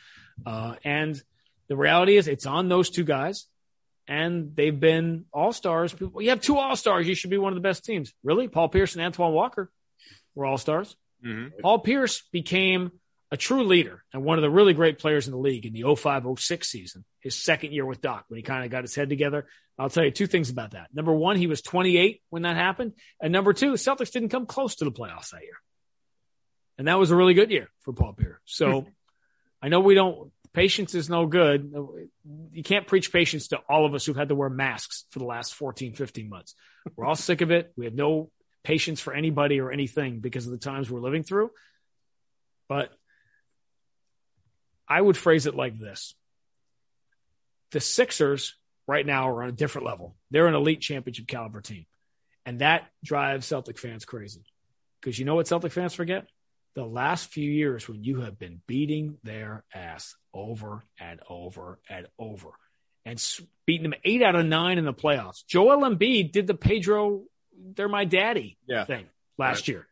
[0.45, 1.21] Uh, and
[1.67, 3.47] the reality is it's on those two guys
[4.07, 5.95] and they've been all stars.
[5.99, 7.07] You have two all stars.
[7.07, 8.13] You should be one of the best teams.
[8.23, 8.47] Really?
[8.47, 9.71] Paul Pierce and Antoine Walker
[10.35, 10.95] were all stars.
[11.25, 11.59] Mm-hmm.
[11.61, 12.91] Paul Pierce became
[13.31, 15.95] a true leader and one of the really great players in the league in the
[15.95, 19.09] 05 06 season, his second year with Doc, when he kind of got his head
[19.09, 19.47] together.
[19.79, 20.89] I'll tell you two things about that.
[20.93, 22.93] Number one, he was 28 when that happened.
[23.21, 25.57] And number two, Celtics didn't come close to the playoffs that year.
[26.77, 28.39] And that was a really good year for Paul Pierce.
[28.45, 28.85] So
[29.61, 31.73] I know we don't, patience is no good.
[32.51, 35.25] You can't preach patience to all of us who've had to wear masks for the
[35.25, 36.53] last 14, 15 months.
[36.95, 37.71] We're all sick of it.
[37.77, 38.29] We have no
[38.63, 41.51] patience for anybody or anything because of the times we're living through.
[42.67, 42.91] But
[44.87, 46.15] I would phrase it like this
[47.71, 48.55] The Sixers
[48.87, 50.15] right now are on a different level.
[50.31, 51.85] They're an elite championship caliber team.
[52.45, 54.43] And that drives Celtic fans crazy.
[54.99, 56.27] Because you know what Celtic fans forget?
[56.73, 62.07] the last few years when you have been beating their ass over and over and
[62.17, 62.49] over
[63.05, 63.21] and
[63.65, 65.45] beating them eight out of nine in the playoffs.
[65.45, 67.23] Joel Embiid did the Pedro,
[67.75, 68.85] they're my daddy yeah.
[68.85, 69.05] thing
[69.37, 69.67] last right.
[69.69, 69.87] year.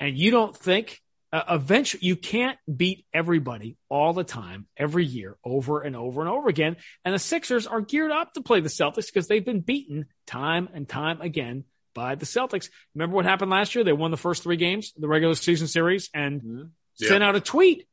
[0.00, 1.00] And you don't think
[1.32, 6.30] uh, eventually you can't beat everybody all the time, every year, over and over and
[6.30, 6.76] over again.
[7.04, 10.68] And the Sixers are geared up to play the Celtics because they've been beaten time
[10.72, 12.70] and time again by the Celtics.
[12.94, 13.84] Remember what happened last year?
[13.84, 16.62] They won the first three games, the regular season series, and mm-hmm.
[16.94, 17.86] sent out a tweet.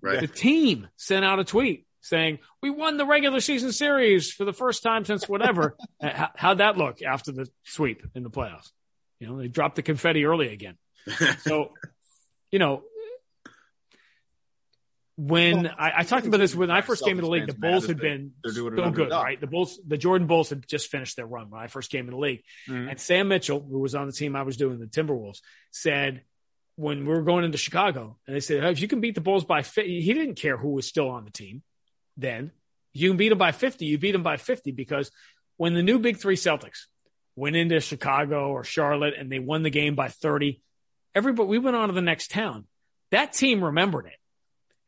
[0.00, 0.20] Right.
[0.20, 4.52] The team sent out a tweet saying, "We won the regular season series for the
[4.52, 8.70] first time since whatever." How, how'd that look after the sweep in the playoffs?
[9.18, 10.76] You know, they dropped the confetti early again.
[11.40, 11.72] So,
[12.50, 12.82] you know,
[15.16, 17.52] when well, I, I, talked about this when I first came in the league, the
[17.52, 19.38] Bulls had been so good, right?
[19.38, 22.12] The Bulls, the Jordan Bulls had just finished their run when I first came in
[22.12, 22.42] the league.
[22.68, 22.88] Mm-hmm.
[22.88, 26.22] And Sam Mitchell, who was on the team I was doing, the Timberwolves, said
[26.76, 29.44] when we were going into Chicago, and they said, if you can beat the Bulls
[29.44, 31.62] by 50, he didn't care who was still on the team
[32.20, 32.52] then.
[32.92, 35.10] You can beat them by 50, you beat them by 50 because
[35.56, 36.86] when the new Big Three Celtics
[37.36, 40.60] went into Chicago or Charlotte and they won the game by 30,
[41.14, 42.66] everybody, we went on to the next town.
[43.10, 44.18] That team remembered it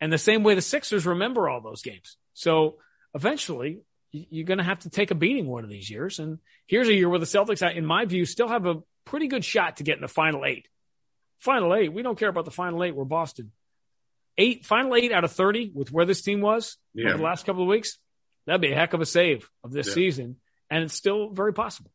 [0.00, 2.16] and the same way the Sixers remember all those games.
[2.34, 2.78] So
[3.14, 6.18] eventually you're going to have to take a beating one of these years.
[6.18, 9.44] And here's a year where the Celtics, in my view, still have a pretty good
[9.44, 10.68] shot to get in the final eight.
[11.38, 11.92] Final eight.
[11.92, 12.94] We don't care about the final eight.
[12.94, 13.52] We're Boston.
[14.38, 17.08] Eight, final eight out of 30 with where this team was yeah.
[17.08, 17.98] over the last couple of weeks.
[18.46, 19.94] That'd be a heck of a save of this yeah.
[19.94, 20.36] season.
[20.70, 21.90] And it's still very possible.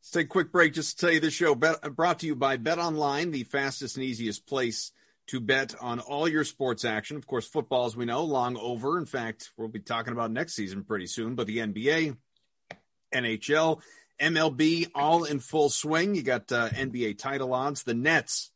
[0.00, 2.56] Let's take a quick break just to tell you this show brought to you by
[2.56, 4.92] Bet Online, the fastest and easiest place
[5.28, 7.16] to bet on all your sports action.
[7.16, 8.98] Of course, football, as we know, long over.
[8.98, 12.16] In fact, we'll be talking about next season pretty soon, but the NBA,
[13.14, 13.80] NHL,
[14.20, 16.14] MLB, all in full swing.
[16.14, 17.82] You got uh, NBA title odds.
[17.82, 18.50] The Nets,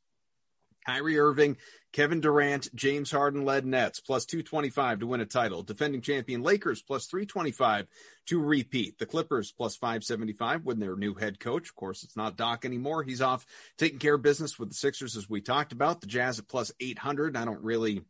[0.87, 1.57] Kyrie Irving
[1.93, 5.63] Kevin Durant, James Harden led Nets plus 225 to win a title.
[5.63, 7.87] Defending champion Lakers plus 325
[8.27, 8.99] to repeat.
[8.99, 11.69] The Clippers plus 575 with their new head coach.
[11.69, 13.03] Of course, it's not Doc anymore.
[13.03, 13.45] He's off
[13.77, 16.01] taking care of business with the Sixers as we talked about.
[16.01, 17.37] The Jazz at plus 800.
[17.37, 18.03] I don't really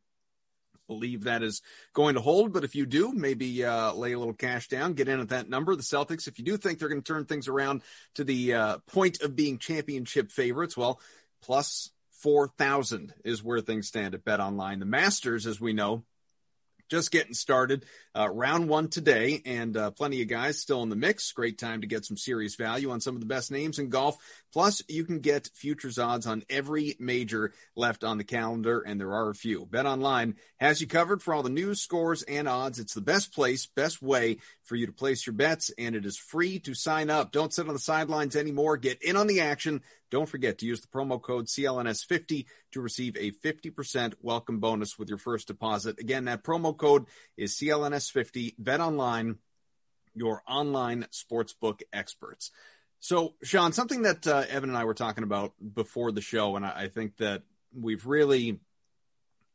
[0.87, 4.35] believe that is going to hold, but if you do, maybe uh, lay a little
[4.35, 5.75] cash down, get in at that number.
[5.75, 7.83] The Celtics, if you do think they're going to turn things around
[8.15, 11.01] to the uh, point of being championship favorites, well,
[11.41, 11.91] plus
[12.23, 14.79] 4,000 is where things stand at Bet Online.
[14.79, 16.05] The Masters, as we know,
[16.93, 17.87] just getting started.
[18.15, 21.33] Uh, round one today, and uh, plenty of guys still in the mix.
[21.33, 24.19] Great time to get some serious value on some of the best names in golf.
[24.53, 29.15] Plus, you can get futures odds on every major left on the calendar, and there
[29.15, 29.65] are a few.
[29.65, 32.79] Bet Online has you covered for all the news, scores, and odds.
[32.79, 36.19] It's the best place, best way for you to place your bets, and it is
[36.19, 37.33] free to sign up.
[37.33, 38.77] Don't sit on the sidelines anymore.
[38.77, 39.81] Get in on the action.
[40.13, 45.09] Don't forget to use the promo code CLNS50 to receive a 50% welcome bonus with
[45.09, 45.99] your first deposit.
[45.99, 47.07] Again, that promo code
[47.39, 48.57] is CLNS50.
[48.59, 49.39] Bet online,
[50.15, 52.51] your online sportsbook experts.
[53.01, 56.67] So, Sean, something that uh, Evan and I were talking about before the show, and
[56.67, 57.45] I, I think that
[57.75, 58.61] we've really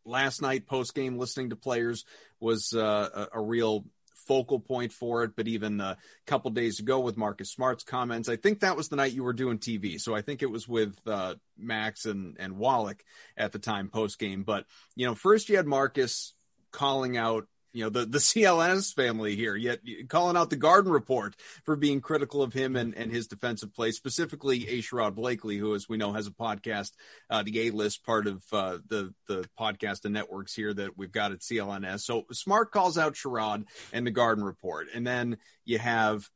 [0.06, 2.04] last night post game listening to players
[2.40, 3.86] was uh, a, a, real
[4.26, 5.36] focal point for it.
[5.36, 8.96] But even a couple days ago with Marcus Smart's comments, I think that was the
[8.96, 10.00] night you were doing TV.
[10.00, 13.04] So I think it was with uh, Max and and Wallach
[13.36, 14.44] at the time post game.
[14.44, 14.66] But
[14.96, 16.34] you know, first you had Marcus
[16.72, 21.36] calling out you know the the CLNS family here, yet calling out the Garden Report
[21.64, 25.10] for being critical of him and, and his defensive play, specifically A.
[25.12, 26.92] Blakely, who, as we know, has a podcast,
[27.30, 31.12] uh, the A List, part of uh, the the podcast and networks here that we've
[31.12, 32.02] got at CLNS.
[32.02, 36.30] So Smart calls out Sherrod and the Garden Report, and then you have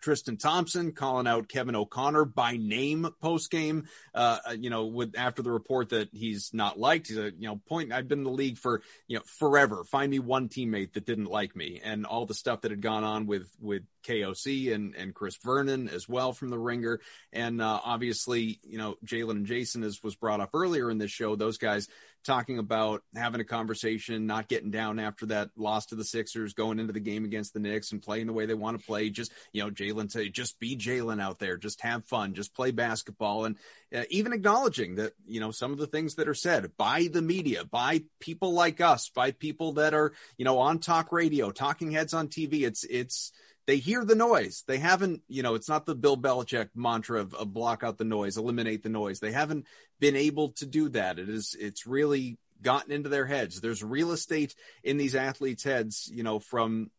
[0.00, 3.88] Tristan Thompson calling out Kevin O'Connor by name post game.
[4.14, 7.60] Uh, you know, with after the report that he's not liked, he's a you know
[7.68, 7.92] point.
[7.92, 9.84] I've been in the league for you know forever.
[9.84, 13.04] Find me one teammate that didn't like me, and all the stuff that had gone
[13.04, 17.00] on with with KOC and and Chris Vernon as well from the Ringer,
[17.32, 21.10] and uh, obviously you know Jaylen and Jayson as was brought up earlier in this
[21.10, 21.36] show.
[21.36, 21.88] Those guys
[22.24, 26.78] talking about having a conversation, not getting down after that loss to the Sixers, going
[26.78, 29.10] into the game against the Knicks and playing the way they want to play.
[29.10, 32.70] Just, you know, Jaylen say, just be Jaylen out there, just have fun, just play
[32.70, 33.44] basketball.
[33.44, 33.56] And
[33.94, 37.22] uh, even acknowledging that, you know, some of the things that are said by the
[37.22, 41.90] media, by people like us, by people that are, you know, on talk radio, talking
[41.90, 43.32] heads on TV, it's, it's,
[43.68, 44.64] they hear the noise.
[44.66, 48.04] They haven't, you know, it's not the Bill Belichick mantra of, of, block out the
[48.04, 49.20] noise, eliminate the noise.
[49.20, 49.66] They haven't
[50.00, 51.18] been able to do that.
[51.18, 53.60] It is, it's really gotten into their heads.
[53.60, 56.90] There's real estate in these athletes' heads, you know, from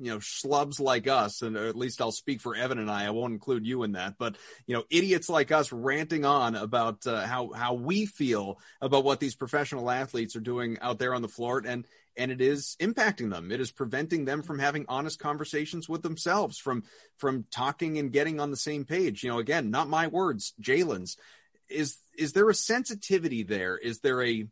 [0.00, 3.10] you know schlubs like us and at least i'll speak for evan and i i
[3.10, 4.36] won't include you in that but
[4.66, 9.20] you know idiots like us ranting on about uh, how how we feel about what
[9.20, 11.86] these professional athletes are doing out there on the floor and
[12.16, 13.52] and it is impacting them.
[13.52, 16.82] It is preventing them from having honest conversations with themselves from
[17.18, 19.22] from talking and getting on the same page.
[19.22, 21.16] You know again not my words jaylen's.
[21.68, 23.76] Is is there a sensitivity there?
[23.76, 24.46] Is there a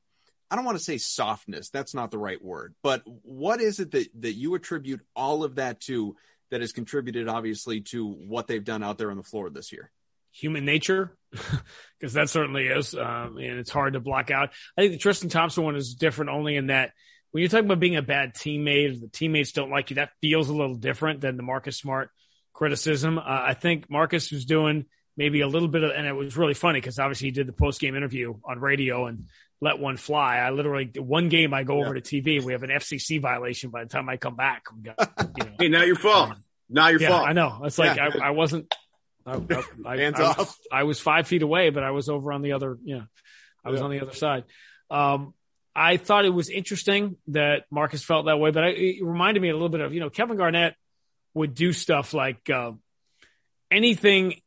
[0.51, 1.71] I don't want to say softness.
[1.71, 2.75] That's not the right word.
[2.83, 6.17] But what is it that, that you attribute all of that to
[6.51, 9.91] that has contributed, obviously, to what they've done out there on the floor this year?
[10.33, 11.17] Human nature,
[11.99, 12.95] because that certainly is.
[12.95, 14.51] Um, and it's hard to block out.
[14.77, 16.93] I think the Tristan Thompson one is different only in that
[17.31, 20.49] when you're talking about being a bad teammate, the teammates don't like you, that feels
[20.49, 22.11] a little different than the Marcus Smart
[22.55, 23.19] criticism.
[23.19, 24.87] Uh, I think Marcus was doing
[25.17, 27.53] maybe a little bit of, and it was really funny because obviously he did the
[27.53, 29.27] post game interview on radio and
[29.61, 30.37] let one fly.
[30.37, 31.85] I literally one game I go yeah.
[31.85, 32.43] over to TV.
[32.43, 34.65] We have an FCC violation by the time I come back.
[34.83, 36.35] Got, you know, hey, now your fault.
[36.69, 37.29] Now your yeah, fault.
[37.29, 37.61] I know.
[37.65, 38.11] It's like yeah.
[38.23, 38.73] I, I, wasn't.
[39.27, 39.41] I,
[39.85, 40.39] I, Hands I, off.
[40.39, 42.79] Was, I was five feet away, but I was over on the other.
[42.85, 43.03] Yeah,
[43.65, 44.45] I was on the other side.
[44.91, 45.35] Um,
[45.75, 49.53] I thought it was interesting that Marcus felt that way, but it reminded me a
[49.53, 50.75] little bit of you know Kevin Garnett
[51.35, 52.73] would do stuff like uh,
[53.71, 54.41] anything.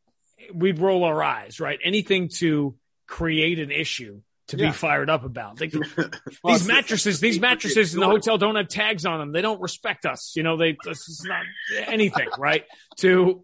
[0.53, 1.80] We'd roll our eyes, right?
[1.84, 2.76] Anything to
[3.07, 4.22] create an issue
[4.52, 4.68] to yeah.
[4.68, 5.58] be fired up about.
[5.58, 5.72] They,
[6.43, 9.32] well, these mattresses, these mattresses in the hotel don't have tags on them.
[9.32, 10.34] They don't respect us.
[10.36, 11.43] You know, they this is not
[11.88, 12.66] anything, right?
[12.97, 13.43] To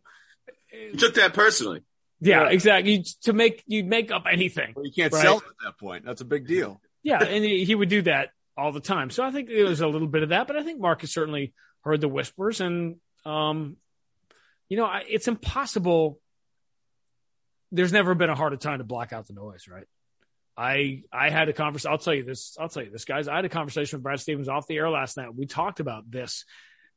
[0.72, 1.82] you took that personally.
[2.20, 2.50] Yeah, yeah.
[2.50, 3.06] exactly.
[3.24, 4.74] to make you make up anything.
[4.76, 5.22] Well, you can't right?
[5.22, 6.06] sell it at that point.
[6.06, 6.82] That's a big deal.
[7.04, 9.10] Yeah, and he, he would do that all the time.
[9.10, 11.54] So I think there was a little bit of that, but I think Marcus certainly
[11.82, 13.78] heard the whispers, and um,
[14.68, 16.20] you know, it's impossible.
[17.72, 19.86] There's never been a harder time to block out the noise, right?
[20.58, 21.92] I I had a conversation.
[21.92, 22.58] I'll tell you this.
[22.60, 23.28] I'll tell you this, guys.
[23.28, 25.36] I had a conversation with Brad Stevens off the air last night.
[25.36, 26.46] We talked about this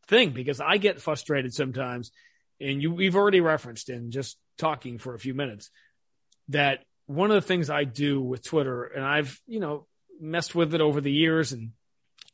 [0.09, 2.11] thing because I get frustrated sometimes,
[2.59, 5.71] and you we've already referenced in just talking for a few minutes
[6.49, 9.87] that one of the things I do with Twitter, and I've you know
[10.19, 11.73] messed with it over the years, and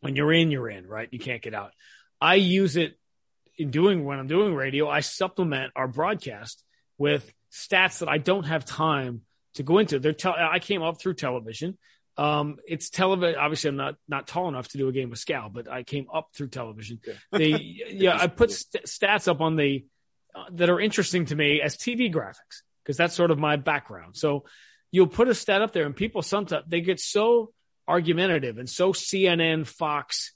[0.00, 1.08] when you're in, you're in, right?
[1.10, 1.72] You can't get out.
[2.20, 2.96] I use it
[3.58, 4.88] in doing when I'm doing radio.
[4.88, 6.62] I supplement our broadcast
[6.98, 9.22] with stats that I don't have time
[9.56, 9.98] to go into.
[9.98, 11.76] They're te- I came up through television.
[12.16, 13.38] Um, it's television.
[13.38, 16.06] Obviously, I'm not not tall enough to do a game with Scal, but I came
[16.12, 17.00] up through television.
[17.06, 17.14] Yeah.
[17.32, 17.50] They,
[17.90, 19.84] yeah, I put st- stats up on the
[20.34, 24.16] uh, that are interesting to me as TV graphics because that's sort of my background.
[24.16, 24.44] So
[24.90, 27.52] you'll put a stat up there, and people sometimes they get so
[27.88, 30.32] argumentative and so CNN, Fox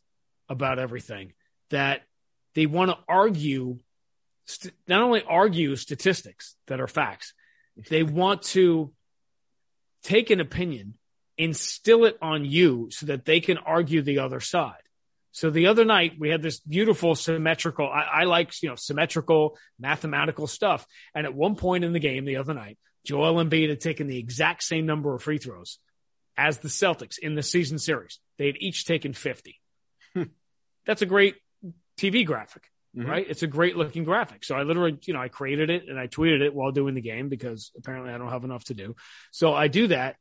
[0.49, 1.33] about everything
[1.71, 2.03] that
[2.55, 3.79] they want to argue,
[4.47, 7.35] st- not only argue statistics that are facts,
[7.89, 8.93] they want to
[10.03, 10.95] take an opinion,
[11.37, 14.83] instill it on you so that they can argue the other side.
[15.33, 19.57] So the other night we had this beautiful symmetrical, I, I like, you know, symmetrical
[19.79, 20.87] mathematical stuff.
[21.15, 24.19] And at one point in the game the other night, Joel Embiid had taken the
[24.19, 25.79] exact same number of free throws
[26.37, 28.19] as the Celtics in the season series.
[28.39, 29.61] They had each taken 50.
[30.15, 30.25] Hmm.
[30.87, 31.37] That's a great
[31.99, 32.65] TV graphic,
[32.97, 33.09] mm-hmm.
[33.09, 33.27] right?
[33.29, 34.45] It's a great looking graphic.
[34.45, 37.01] So I literally, you know, I created it and I tweeted it while doing the
[37.01, 38.97] game because apparently I don't have enough to do.
[39.31, 40.17] So I do that.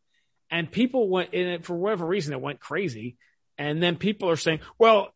[0.51, 3.17] And people went in it for whatever reason, it went crazy.
[3.57, 5.13] And then people are saying, well,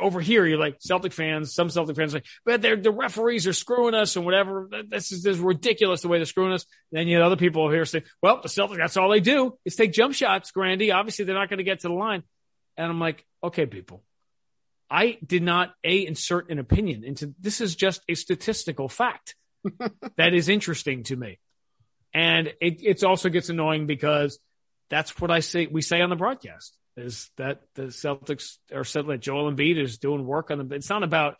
[0.00, 3.52] over here, you're like Celtic fans, some Celtic fans like, but they're, the referees are
[3.52, 4.68] screwing us and whatever.
[4.88, 6.64] This is, this is ridiculous the way they're screwing us.
[6.90, 9.58] And then you have other people here say, well, the Celtics, that's all they do
[9.64, 10.92] is take jump shots, Grandy.
[10.92, 12.22] Obviously, they're not going to get to the line.
[12.76, 14.02] And I'm like, okay, people,
[14.92, 19.34] I did not a insert an opinion into this is just a statistical fact
[20.16, 21.38] that is interesting to me.
[22.12, 24.38] And it it also gets annoying because
[24.90, 29.06] that's what I say we say on the broadcast is that the Celtics are said
[29.06, 30.70] that Joel Embiid is doing work on them.
[30.72, 31.36] It's not about,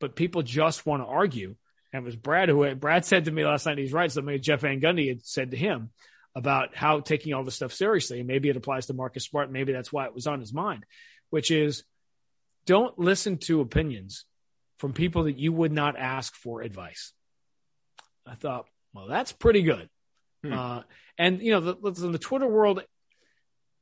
[0.00, 1.54] but people just want to argue.
[1.92, 3.76] And it was Brad who Brad said to me last night.
[3.76, 4.10] He's right.
[4.10, 5.90] Something Jeff Van Gundy had said to him
[6.34, 8.20] about how taking all this stuff seriously.
[8.20, 9.52] And maybe it applies to Marcus Smart.
[9.52, 10.86] Maybe that's why it was on his mind,
[11.28, 11.84] which is
[12.66, 14.24] don't listen to opinions
[14.78, 17.12] from people that you would not ask for advice.
[18.26, 19.88] I thought, well, that's pretty good.
[20.44, 20.52] Hmm.
[20.52, 20.82] Uh,
[21.18, 22.82] and you know, the, in the Twitter world,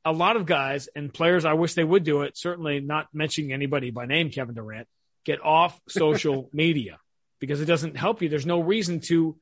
[0.05, 2.37] a lot of guys and players, I wish they would do it.
[2.37, 4.87] Certainly not mentioning anybody by name, Kevin Durant,
[5.25, 6.99] get off social media
[7.39, 8.29] because it doesn't help you.
[8.29, 9.37] There's no reason to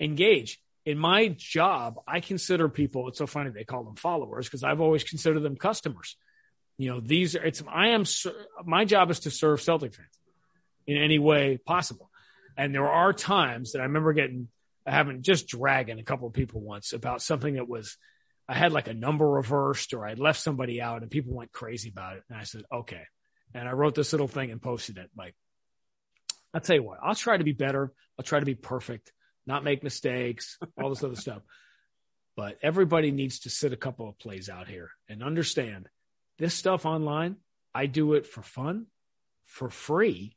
[0.00, 0.60] engage.
[0.84, 4.80] In my job, I consider people, it's so funny they call them followers because I've
[4.80, 6.16] always considered them customers.
[6.78, 8.04] You know, these are, it's, I am,
[8.64, 10.08] my job is to serve Celtic fans
[10.86, 12.10] in any way possible.
[12.56, 14.48] And there are times that I remember getting,
[14.86, 17.96] having just dragging a couple of people once about something that was,
[18.48, 21.90] I had like a number reversed or I left somebody out and people went crazy
[21.90, 22.22] about it.
[22.30, 23.02] And I said, okay.
[23.54, 25.10] And I wrote this little thing and posted it.
[25.16, 25.34] Like,
[26.54, 27.92] I'll tell you what, I'll try to be better.
[28.18, 29.12] I'll try to be perfect,
[29.46, 31.42] not make mistakes, all this other stuff.
[32.36, 35.88] But everybody needs to sit a couple of plays out here and understand
[36.38, 37.36] this stuff online.
[37.74, 38.86] I do it for fun,
[39.46, 40.36] for free,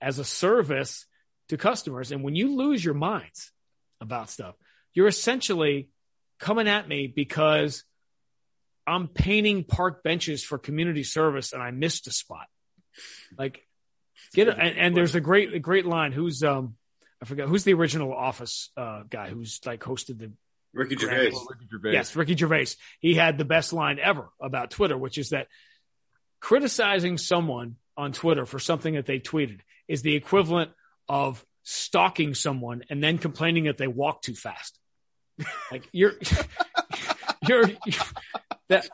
[0.00, 1.06] as a service
[1.48, 2.12] to customers.
[2.12, 3.52] And when you lose your minds
[4.00, 4.54] about stuff,
[4.94, 5.90] you're essentially
[6.38, 7.84] coming at me because
[8.86, 12.46] I'm painting park benches for community service and I missed a spot.
[13.36, 13.62] Like,
[14.34, 14.56] get it.
[14.58, 16.12] And, and, there's a great, a great line.
[16.12, 16.74] Who's, um,
[17.22, 20.32] I forget who's the original office, uh, guy who's like hosted the
[20.78, 21.32] Ricky Gervais.
[21.48, 21.92] Ricky Gervais.
[21.92, 22.66] Yes, Ricky Gervais.
[23.00, 25.48] He had the best line ever about Twitter, which is that
[26.40, 30.70] criticizing someone on Twitter for something that they tweeted is the equivalent
[31.08, 34.78] of stalking someone and then complaining that they walk too fast.
[35.72, 36.14] Like you're,
[37.46, 38.00] you're, you're
[38.68, 38.88] that.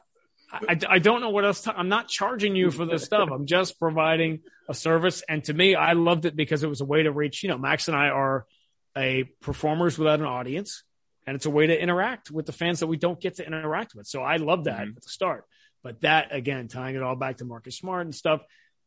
[0.53, 1.62] I, I don't know what else.
[1.62, 3.28] To, I'm not charging you for this stuff.
[3.32, 5.22] I'm just providing a service.
[5.28, 7.43] And to me, I loved it because it was a way to reach.
[7.43, 8.47] You know, Max and I are
[8.97, 10.85] a performers without an audience,
[11.27, 13.95] and it's a way to interact with the fans that we don't get to interact
[13.95, 14.07] with.
[14.07, 14.97] So I love that mm-hmm.
[14.97, 15.45] at the start.
[15.83, 18.43] But that again, tying it all back to Marcus Smart and stuff.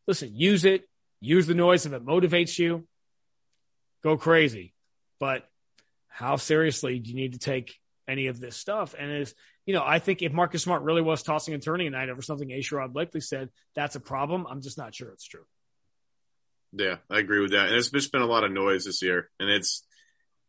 [0.08, 0.88] Listen, use it.
[1.20, 2.88] Use the noise if it motivates you.
[4.04, 4.74] Go crazy.
[5.20, 5.48] But
[6.08, 7.76] how seriously do you need to take
[8.08, 8.96] any of this stuff?
[8.98, 9.36] And is
[9.68, 12.50] you know, I think if Marcus Smart really was tossing and turning tonight over something
[12.52, 12.60] A.
[12.60, 14.48] Sherrod Blakely said, that's a problem.
[14.50, 15.44] I'm just not sure it's true.
[16.72, 17.66] Yeah, I agree with that.
[17.66, 19.86] And there's just been a lot of noise this year, and it's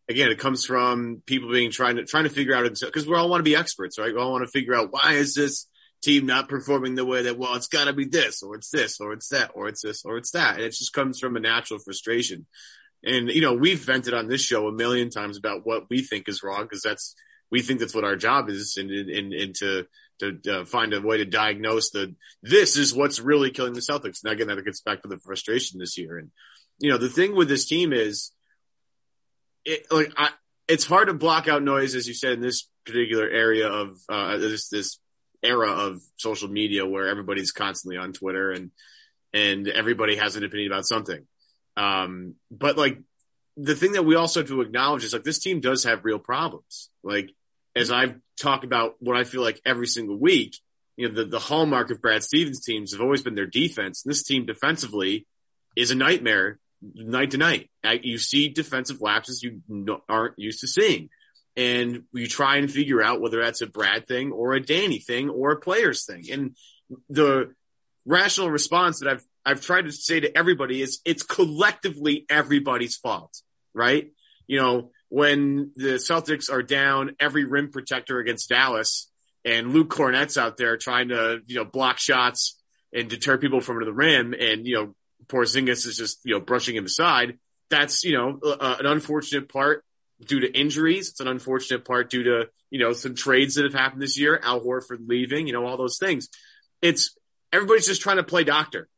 [0.09, 3.29] again, it comes from people being trying to trying to figure out because we all
[3.29, 4.13] want to be experts, right?
[4.13, 5.67] We all want to figure out why is this
[6.03, 9.01] team not performing the way that well, it's got to be this or it's this
[9.01, 11.41] or it's that or it's this or it's that, and it just comes from a
[11.41, 12.47] natural frustration.
[13.05, 16.29] And, you know, we've vented on this show a million times about what we think
[16.29, 17.15] is wrong because that's,
[17.51, 19.87] we think that's what our job is and, and, and to,
[20.19, 24.25] to uh, find a way to diagnose the, this is what's really killing the Celtics.
[24.25, 26.19] Now again, that gets back to the frustration this year.
[26.19, 26.31] And,
[26.81, 28.33] you know, the thing with this team is
[29.69, 30.31] it, like, I,
[30.67, 34.37] it's hard to block out noise, as you said, in this particular area of, uh,
[34.39, 34.99] this, this
[35.43, 38.71] era of social media where everybody's constantly on Twitter and,
[39.33, 41.27] and everybody has an opinion about something.
[41.77, 42.99] Um, but like
[43.57, 46.19] the thing that we also have to acknowledge is like this team does have real
[46.19, 46.91] problems.
[47.03, 47.31] Like
[47.77, 50.57] as I've talked about what I feel like every single week,
[50.97, 54.03] you know, the, the hallmark of Brad Stevens teams have always been their defense.
[54.03, 55.27] This team defensively
[55.77, 57.71] is a nightmare night to night.
[58.03, 59.63] You see defensive lapses you
[60.09, 61.11] aren't used to seeing.
[61.57, 65.29] And you try and figure out whether that's a Brad thing or a Danny thing
[65.29, 66.25] or a players thing.
[66.31, 66.57] And
[67.09, 67.53] the
[68.07, 73.41] rational response that I've I've tried to say to everybody is it's collectively everybody's fault,
[73.75, 74.13] right?
[74.47, 79.11] You know, when the Celtics are down every rim protector against Dallas
[79.45, 82.61] and Luke Kornet's out there trying to, you know, block shots
[82.93, 84.95] and deter people from the rim and, you know,
[85.29, 87.39] Porzingis is just, you know, brushing him aside.
[87.71, 89.85] That's, you know, uh, an unfortunate part
[90.25, 91.11] due to injuries.
[91.11, 94.41] It's an unfortunate part due to, you know, some trades that have happened this year,
[94.43, 96.29] Al Horford leaving, you know, all those things.
[96.83, 97.17] It's
[97.53, 98.89] everybody's just trying to play doctor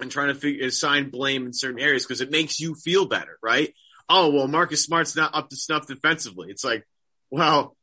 [0.00, 3.38] and trying to figure, assign blame in certain areas because it makes you feel better,
[3.42, 3.74] right?
[4.08, 6.50] Oh, well, Marcus Smart's not up to snuff defensively.
[6.50, 6.86] It's like,
[7.30, 7.75] well,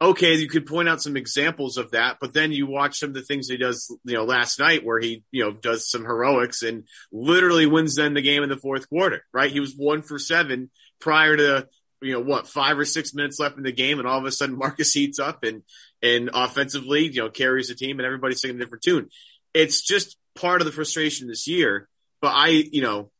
[0.00, 3.14] okay, you could point out some examples of that, but then you watch some of
[3.14, 6.62] the things he does, you know, last night where he, you know, does some heroics
[6.62, 9.50] and literally wins then the game in the fourth quarter, right?
[9.50, 10.70] He was one for seven
[11.00, 11.68] prior to,
[12.00, 13.98] you know, what, five or six minutes left in the game.
[13.98, 15.62] And all of a sudden Marcus heats up and,
[16.00, 19.08] and offensively, you know, carries the team and everybody's singing a different tune.
[19.52, 21.88] It's just part of the frustration this year.
[22.20, 23.10] But I, you know,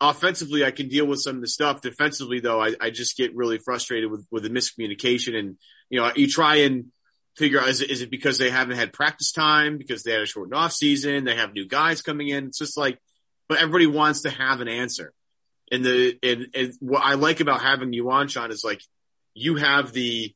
[0.00, 1.80] offensively, I can deal with some of the stuff.
[1.80, 5.34] Defensively, though, I, I just get really frustrated with, with the miscommunication.
[5.34, 5.56] And,
[5.92, 6.86] you know, you try and
[7.36, 10.22] figure out, is it, is it because they haven't had practice time, because they had
[10.22, 12.46] a shortened off season, they have new guys coming in?
[12.46, 12.98] It's just like,
[13.46, 15.12] but everybody wants to have an answer.
[15.70, 18.80] And the, and, and what I like about having you on, Sean, is like,
[19.34, 20.34] you have the,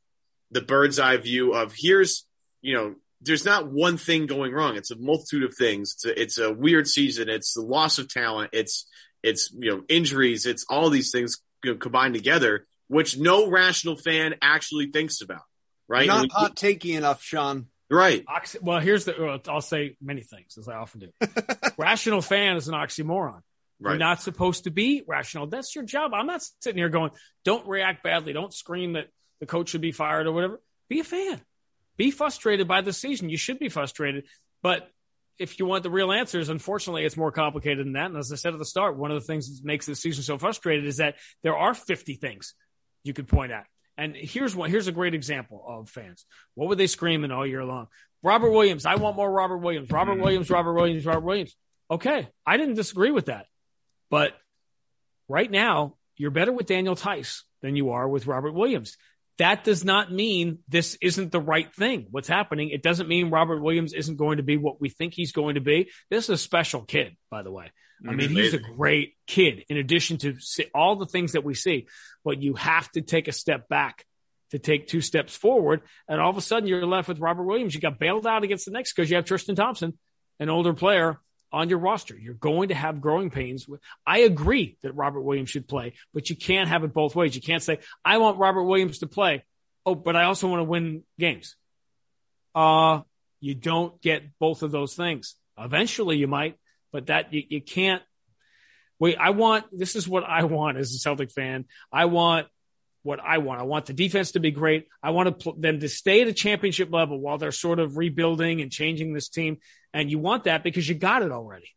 [0.50, 2.26] the bird's eye view of here's,
[2.60, 4.76] you know, there's not one thing going wrong.
[4.76, 5.94] It's a multitude of things.
[5.94, 7.30] It's a, it's a weird season.
[7.30, 8.50] It's the loss of talent.
[8.52, 8.86] It's,
[9.22, 10.44] it's, you know, injuries.
[10.44, 15.42] It's all these things you know, combined together, which no rational fan actually thinks about.
[15.88, 16.06] Right.
[16.06, 17.66] Not hot takey enough, Sean.
[17.88, 18.24] Right.
[18.26, 21.28] Oxy- well, here's the, well, I'll say many things as I often do.
[21.78, 23.40] rational fan is an oxymoron.
[23.78, 23.92] Right.
[23.92, 25.46] You're not supposed to be rational.
[25.46, 26.12] That's your job.
[26.14, 27.10] I'm not sitting here going,
[27.44, 28.32] don't react badly.
[28.32, 29.08] Don't scream that
[29.38, 30.60] the coach should be fired or whatever.
[30.88, 31.40] Be a fan.
[31.96, 33.28] Be frustrated by the season.
[33.28, 34.24] You should be frustrated.
[34.62, 34.90] But
[35.38, 38.06] if you want the real answers, unfortunately, it's more complicated than that.
[38.06, 40.24] And as I said at the start, one of the things that makes this season
[40.24, 42.54] so frustrated is that there are 50 things
[43.06, 43.66] you could point at.
[43.96, 46.26] And here's one, here's a great example of fans.
[46.54, 47.88] What were they screaming all year long?
[48.22, 48.84] Robert Williams.
[48.86, 49.90] I want more Robert Williams.
[49.90, 51.56] Robert Williams, Robert Williams, Robert Williams.
[51.90, 52.28] Okay.
[52.44, 53.46] I didn't disagree with that.
[54.10, 54.32] But
[55.28, 58.96] right now, you're better with Daniel Theis than you are with Robert Williams.
[59.38, 62.06] That does not mean this isn't the right thing.
[62.10, 62.70] What's happening?
[62.70, 65.60] It doesn't mean Robert Williams isn't going to be what we think he's going to
[65.60, 65.90] be.
[66.10, 67.70] This is a special kid, by the way.
[68.06, 70.36] I mean, he's a great kid in addition to
[70.74, 71.86] all the things that we see,
[72.24, 74.04] but you have to take a step back
[74.50, 75.82] to take two steps forward.
[76.08, 77.74] And all of a sudden you're left with Robert Williams.
[77.74, 79.98] You got bailed out against the Knicks because you have Tristan Thompson,
[80.38, 81.18] an older player
[81.52, 82.16] on your roster.
[82.16, 83.66] You're going to have growing pains.
[84.06, 87.34] I agree that Robert Williams should play, but you can't have it both ways.
[87.34, 89.44] You can't say, I want Robert Williams to play.
[89.84, 91.56] Oh, but I also want to win games.
[92.54, 93.02] Uh,
[93.40, 95.34] you don't get both of those things.
[95.58, 96.56] Eventually you might,
[96.92, 98.02] but that you, you can't
[98.98, 99.16] wait.
[99.18, 101.66] I want, this is what I want as a Celtic fan.
[101.92, 102.46] I want
[103.02, 103.60] what I want.
[103.60, 104.88] I want the defense to be great.
[105.02, 108.60] I want to, them to stay at a championship level while they're sort of rebuilding
[108.60, 109.58] and changing this team.
[109.94, 111.70] And you want that because you got it already.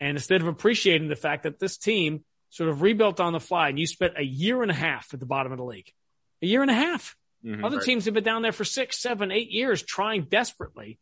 [0.00, 3.68] And instead of appreciating the fact that this team sort of rebuilt on the fly
[3.68, 5.90] and you spent a year and a half at the bottom of the league,
[6.40, 7.16] a year and a half.
[7.44, 7.84] Mm-hmm, Other right.
[7.84, 10.98] teams have been down there for six, seven, eight years trying desperately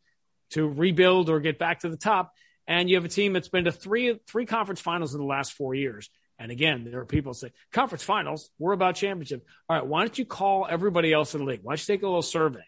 [0.51, 2.33] to rebuild or get back to the top.
[2.67, 5.53] And you have a team that's been to three, three conference finals in the last
[5.53, 6.09] four years.
[6.39, 9.45] And again, there are people say conference finals, we're about championship.
[9.69, 9.85] All right.
[9.85, 11.61] Why don't you call everybody else in the league?
[11.63, 12.65] Why don't you take a little survey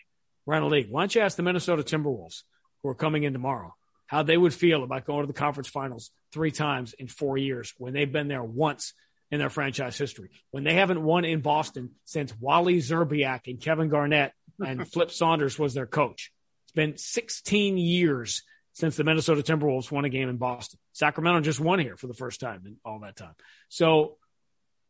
[0.48, 0.88] around the league?
[0.90, 2.44] Why don't you ask the Minnesota Timberwolves
[2.82, 3.76] who are coming in tomorrow
[4.08, 7.74] how they would feel about going to the conference finals three times in four years
[7.78, 8.94] when they've been there once
[9.30, 13.90] in their franchise history, when they haven't won in Boston since Wally Szczerbiak and Kevin
[13.90, 16.32] Garnett and Flip Saunders was their coach.
[16.66, 18.42] It's been 16 years
[18.80, 20.80] since the Minnesota Timberwolves won a game in Boston.
[20.94, 23.34] Sacramento just won here for the first time in all that time.
[23.68, 24.16] So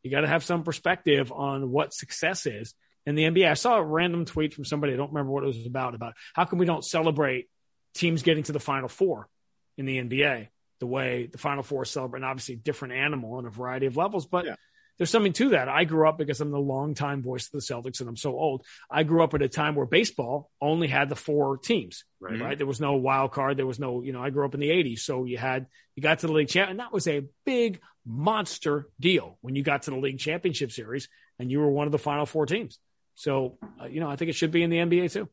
[0.03, 2.75] you got to have some perspective on what success is
[3.07, 3.49] in the NBA.
[3.49, 6.13] I saw a random tweet from somebody, I don't remember what it was about, about
[6.33, 7.49] how come we don't celebrate
[7.95, 9.27] teams getting to the final four
[9.75, 13.49] in the NBA the way the final four celebrate, and obviously different animal on a
[13.49, 14.55] variety of levels, but yeah
[14.99, 15.69] there's something to that.
[15.69, 18.65] I grew up because I'm the longtime voice of the Celtics and I'm so old.
[18.91, 22.39] I grew up at a time where baseball only had the four teams, right?
[22.39, 22.57] right?
[22.57, 23.57] There was no wild card.
[23.57, 24.99] There was no, you know, I grew up in the 80s.
[24.99, 28.89] So you had, you got to the league champ, and that was a big monster
[28.99, 31.07] deal when you got to the league championship series
[31.39, 32.77] and you were one of the final four teams.
[33.15, 35.29] So, uh, you know, I think it should be in the NBA too.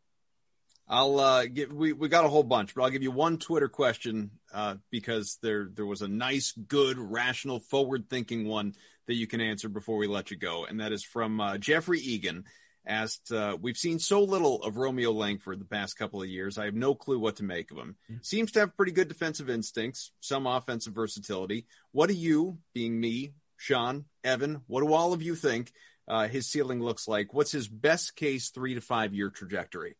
[0.88, 3.68] I'll uh, give we we got a whole bunch, but I'll give you one Twitter
[3.68, 8.74] question uh, because there there was a nice, good, rational, forward thinking one
[9.06, 12.00] that you can answer before we let you go, and that is from uh, Jeffrey
[12.00, 12.44] Egan.
[12.88, 16.56] Asked, uh, we've seen so little of Romeo Langford the past couple of years.
[16.56, 17.96] I have no clue what to make of him.
[18.08, 18.22] Mm-hmm.
[18.22, 21.66] Seems to have pretty good defensive instincts, some offensive versatility.
[21.90, 25.72] What do you, being me, Sean, Evan, what do all of you think
[26.06, 27.34] uh, his ceiling looks like?
[27.34, 29.96] What's his best case three to five year trajectory?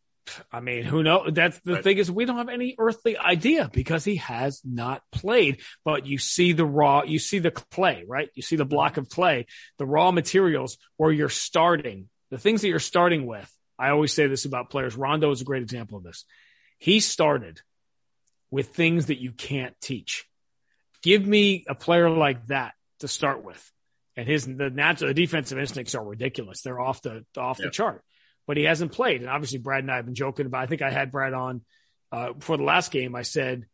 [0.52, 1.30] I mean, who knows?
[1.32, 1.84] That's the right.
[1.84, 5.60] thing is we don't have any earthly idea because he has not played.
[5.84, 8.28] But you see the raw, you see the clay, right?
[8.34, 9.46] You see the block of clay,
[9.78, 13.50] the raw materials where you're starting, the things that you're starting with.
[13.78, 14.96] I always say this about players.
[14.96, 16.24] Rondo is a great example of this.
[16.78, 17.60] He started
[18.50, 20.26] with things that you can't teach.
[21.02, 23.72] Give me a player like that to start with.
[24.16, 26.62] And his the natural the defensive instincts are ridiculous.
[26.62, 27.66] They're off the off yep.
[27.66, 28.02] the chart
[28.46, 29.20] but he hasn't played.
[29.20, 30.62] And obviously, Brad and I have been joking about.
[30.62, 31.62] I think I had Brad on
[32.12, 33.14] uh, for the last game.
[33.14, 33.66] I said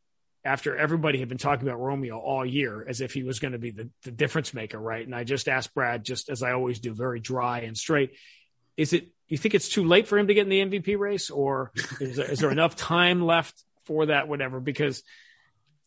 [0.44, 3.58] after everybody had been talking about Romeo all year as if he was going to
[3.58, 5.04] be the, the difference maker, right?
[5.04, 8.16] And I just asked Brad, just as I always do, very dry and straight.
[8.76, 9.08] Is it?
[9.28, 12.16] You think it's too late for him to get in the MVP race, or is
[12.16, 14.28] there, is there enough time left for that?
[14.28, 15.02] Whatever, because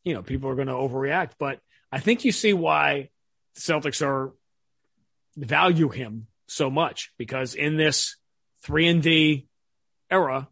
[0.05, 1.31] you know, people are going to overreact.
[1.37, 1.59] But
[1.91, 3.09] I think you see why
[3.55, 4.33] the Celtics are
[5.35, 8.15] value him so much because in this
[8.65, 9.47] three and D
[10.09, 10.49] era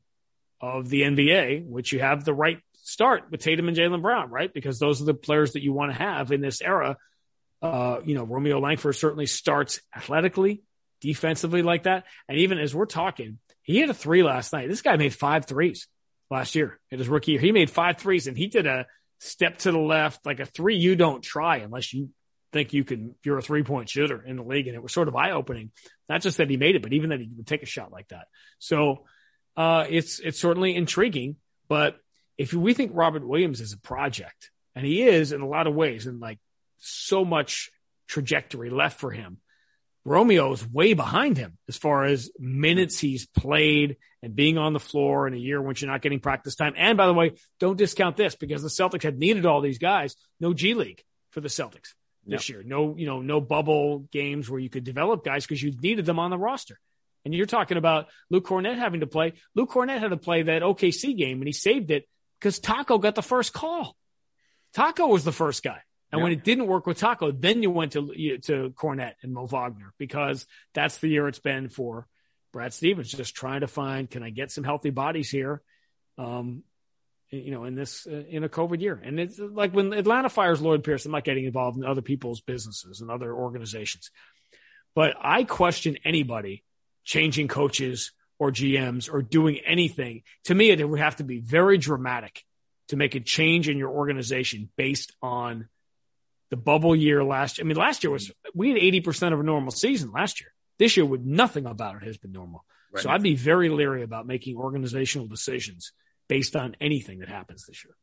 [0.62, 4.54] of the NBA, which you have the right start with Tatum and Jaylen Brown, right?
[4.54, 6.98] Because those are the players that you want to have in this era.
[7.62, 10.64] Uh, you know, Romeo Langford certainly starts athletically,
[11.02, 12.06] defensively like that.
[12.30, 14.70] And even as we're talking, he hit a three last night.
[14.70, 15.88] This guy made five threes
[16.30, 17.42] last year in his rookie year.
[17.42, 18.86] He made five threes and he did a
[19.20, 22.10] step to the left, like a three you don't try unless you
[22.54, 24.68] think you can, you're a three point shooter in the league.
[24.68, 25.72] And it was sort of eye opening.
[26.08, 28.08] Not just that he made it, but even that he would take a shot like
[28.10, 28.28] that.
[28.60, 29.06] So,
[29.58, 31.36] uh, it's, it's certainly intriguing,
[31.68, 31.98] but
[32.38, 35.76] if we think Robert Williams is a project and he is in a lot of
[35.76, 36.40] ways and like
[36.80, 37.72] so much
[38.08, 39.38] trajectory left for him,
[40.06, 44.80] Romeo is way behind him as far as minutes he's played and being on the
[44.80, 46.74] floor in a year when you're not getting practice time.
[46.76, 50.16] And by the way, don't discount this because the Celtics had needed all these guys.
[50.40, 51.94] No G League for the Celtics
[52.26, 52.56] this yep.
[52.56, 52.64] year.
[52.66, 56.20] No, you know, no bubble games where you could develop guys because you needed them
[56.20, 56.80] on the roster.
[57.26, 59.34] And you're talking about Luke Kornet having to play.
[59.56, 62.08] Luke Kornet had to play that OKC game and he saved it
[62.40, 63.96] because Tacko got the first call.
[64.76, 65.82] Tacko was the first guy.
[66.12, 66.24] And yeah.
[66.24, 69.94] when it didn't work with Tacko, then you went to to Kornet and Mo Wagner
[69.98, 72.08] because that's the year it's been for
[72.52, 75.62] Brad Stevens, just trying to find can I get some healthy bodies here,
[76.20, 76.64] um,
[77.34, 79.02] you know, in this uh, in a COVID year.
[79.04, 82.42] And it's like when Atlanta fires Lloyd Pierce, I'm not getting involved in other people's
[82.42, 84.12] businesses and other organizations,
[84.96, 86.64] but I question anybody
[87.04, 90.24] changing coaches or GMs or doing anything.
[90.46, 92.44] To me, it would have to be very dramatic
[92.90, 95.68] to make a change in your organization based on
[96.50, 97.66] the bubble year last year.
[97.66, 100.52] I mean, last year was, we had 80% of a normal season last year.
[100.78, 102.66] This year, with nothing about it has been normal.
[102.92, 103.02] Right.
[103.02, 105.94] So I'd be very leery about making organizational decisions
[106.28, 107.96] based on anything that happens this year.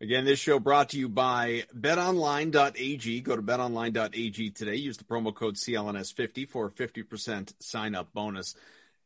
[0.00, 3.20] Again, this show brought to you by betonline.ag.
[3.22, 4.74] Go to betonline.ag today.
[4.74, 8.54] Use the promo code CLNS50 for a 50% sign up bonus.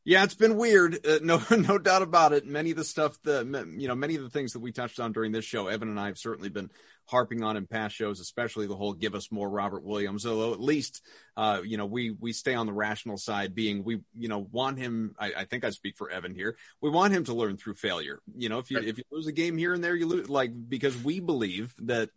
[0.04, 1.06] Yeah, it's been weird.
[1.06, 2.44] Uh, no, no doubt about it.
[2.44, 3.46] Many of the stuff that,
[3.78, 6.00] you know, many of the things that we touched on during this show, Evan and
[6.00, 6.70] I have certainly been
[7.10, 10.24] harping on in past shows, especially the whole give us more Robert Williams.
[10.24, 11.02] Although at least,
[11.36, 14.78] uh, you know, we, we stay on the rational side being we, you know, want
[14.78, 15.14] him.
[15.18, 16.56] I, I, think I speak for Evan here.
[16.80, 18.20] We want him to learn through failure.
[18.36, 20.52] You know, if you, if you lose a game here and there, you lose like,
[20.68, 22.10] because we believe that,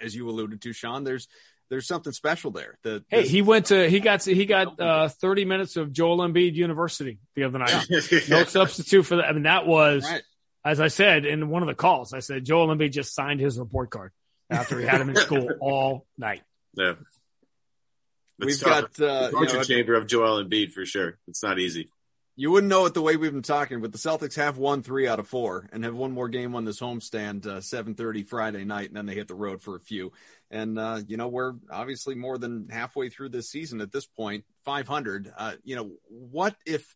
[0.00, 1.26] as you alluded to, Sean, there's,
[1.68, 2.78] there's something special there.
[2.82, 6.54] The, hey, he went to he got he got uh, 30 minutes of Joel Embiid
[6.54, 7.86] University the other night.
[7.88, 8.20] Yeah.
[8.28, 9.24] no substitute for that.
[9.24, 10.22] I mean, that was right.
[10.66, 12.12] As I said in one of the calls.
[12.12, 14.12] I said Joel Embiid just signed his report card
[14.50, 16.42] after he had him in school all night.
[16.74, 16.94] Yeah,
[18.38, 21.18] We've got uh, torture you know, chamber of Joel Embiid for sure.
[21.26, 21.88] It's not easy
[22.38, 25.08] you wouldn't know it the way we've been talking, but the Celtics have won three
[25.08, 28.88] out of four and have one more game on this homestand, uh, 7:30 Friday night,
[28.88, 30.12] and then they hit the road for a few.
[30.50, 34.44] And uh, you know we're obviously more than halfway through this season at this point,
[34.66, 35.32] 500.
[35.36, 36.94] Uh, you know what if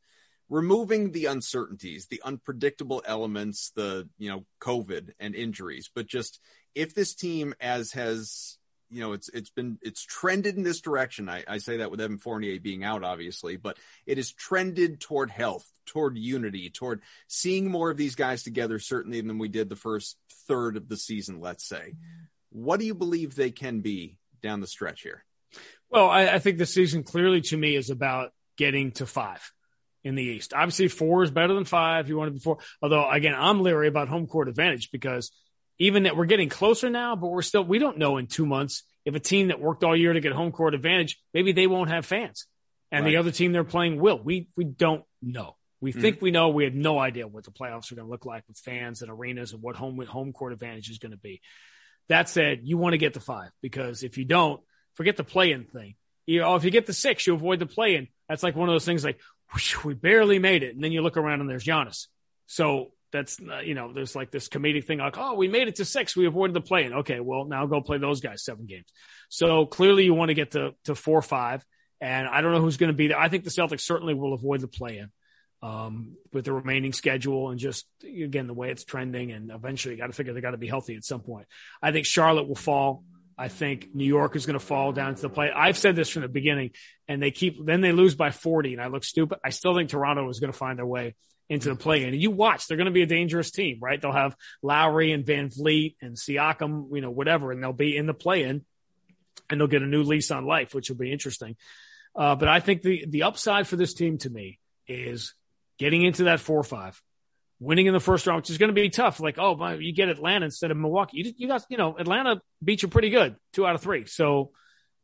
[0.50, 6.40] removing the uncertainties, the unpredictable elements, the you know COVID and injuries, but just
[6.74, 8.58] if this team as has
[8.90, 11.28] you know, it's it's been it's trended in this direction.
[11.28, 15.30] I, I say that with Evan Fournier being out, obviously, but it has trended toward
[15.30, 19.76] health, toward unity, toward seeing more of these guys together, certainly than we did the
[19.76, 20.16] first
[20.48, 21.40] third of the season.
[21.40, 21.94] Let's say,
[22.50, 25.24] what do you believe they can be down the stretch here?
[25.88, 29.52] Well, I, I think the season clearly to me is about getting to five
[30.04, 30.52] in the East.
[30.54, 32.08] Obviously, four is better than five.
[32.08, 32.58] You want to be four.
[32.82, 35.30] Although, again, I'm leery about home court advantage because
[35.78, 38.84] even that we're getting closer now, but we're still, we don't know in two months
[39.04, 41.90] if a team that worked all year to get home court advantage, maybe they won't
[41.90, 42.46] have fans
[42.92, 43.12] and right.
[43.12, 44.20] the other team they're playing will.
[44.22, 45.56] We, we don't know.
[45.80, 46.00] We mm-hmm.
[46.00, 46.50] think we know.
[46.50, 49.10] We had no idea what the playoffs are going to look like with fans and
[49.10, 51.40] arenas and what home home court advantage is going to be.
[52.08, 54.60] That said, you want to get the five because if you don't,
[54.94, 55.94] forget the play-in thing.
[56.26, 58.08] You know, if you get the six, you avoid the play-in.
[58.28, 59.18] That's like one of those things like
[59.84, 62.06] we barely made it, and then you look around and there's Giannis.
[62.46, 65.76] So that's uh, you know there's like this comedic thing like oh we made it
[65.76, 66.16] to six.
[66.16, 68.86] We avoided the play okay well now go play those guys seven games.
[69.28, 71.64] So clearly you want to get to to four five.
[72.02, 74.32] And i don't know who's going to be there i think the celtics certainly will
[74.32, 75.10] avoid the play in
[75.62, 79.32] um, with the remaining schedule and just again the way it's trending.
[79.32, 81.46] And eventually you got to figure they got to be healthy at some point.
[81.82, 83.04] I think charlotte will fall
[83.40, 85.50] I think New York is going to fall down to the play.
[85.50, 86.72] I've said this from the beginning,
[87.08, 89.38] and they keep then they lose by 40, and I look stupid.
[89.42, 91.14] I still think Toronto is going to find their way
[91.48, 92.12] into the play in.
[92.12, 93.98] And you watch, they're going to be a dangerous team, right?
[93.98, 98.14] They'll have Lowry and VanVleet and Siakam, you know, whatever, and they'll be in the
[98.14, 98.62] play in
[99.48, 101.56] and they'll get a new lease on life, which will be interesting.
[102.14, 105.34] Uh, but I think the, the upside for this team to me is
[105.78, 107.00] getting into that four or five,
[107.60, 109.20] winning in the first round, which is going to be tough.
[109.20, 111.18] Like, oh, you get Atlanta instead of Milwaukee.
[111.18, 114.06] You, you got, you know, Atlanta beat you pretty good, two out of three.
[114.06, 114.50] So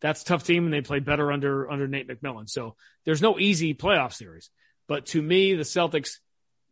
[0.01, 2.49] that's a tough team, and they played better under under Nate McMillan.
[2.49, 4.51] So there's no easy playoff series.
[4.89, 6.19] But to me, the Celtics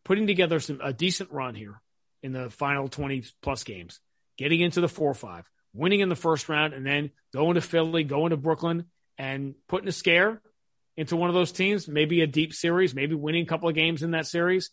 [0.03, 1.81] putting together some a decent run here
[2.23, 3.99] in the final 20 plus games,
[4.37, 7.61] getting into the four or five, winning in the first round, and then going to
[7.61, 8.85] Philly, going to Brooklyn,
[9.17, 10.41] and putting a scare
[10.97, 14.01] into one of those teams, maybe a deep series, maybe winning a couple of games
[14.01, 14.69] in that series.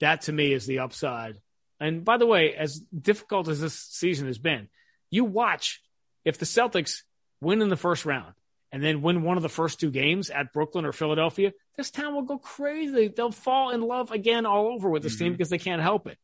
[0.00, 1.40] That to me is the upside.
[1.78, 4.68] And by the way, as difficult as this season has been,
[5.10, 5.80] you watch
[6.24, 7.02] if the Celtics
[7.40, 8.34] win in the first round
[8.70, 12.14] and then win one of the first two games at Brooklyn or Philadelphia, this town
[12.14, 13.08] will go crazy.
[13.08, 15.24] They'll fall in love again all over with this mm-hmm.
[15.24, 16.18] team because they can't help it.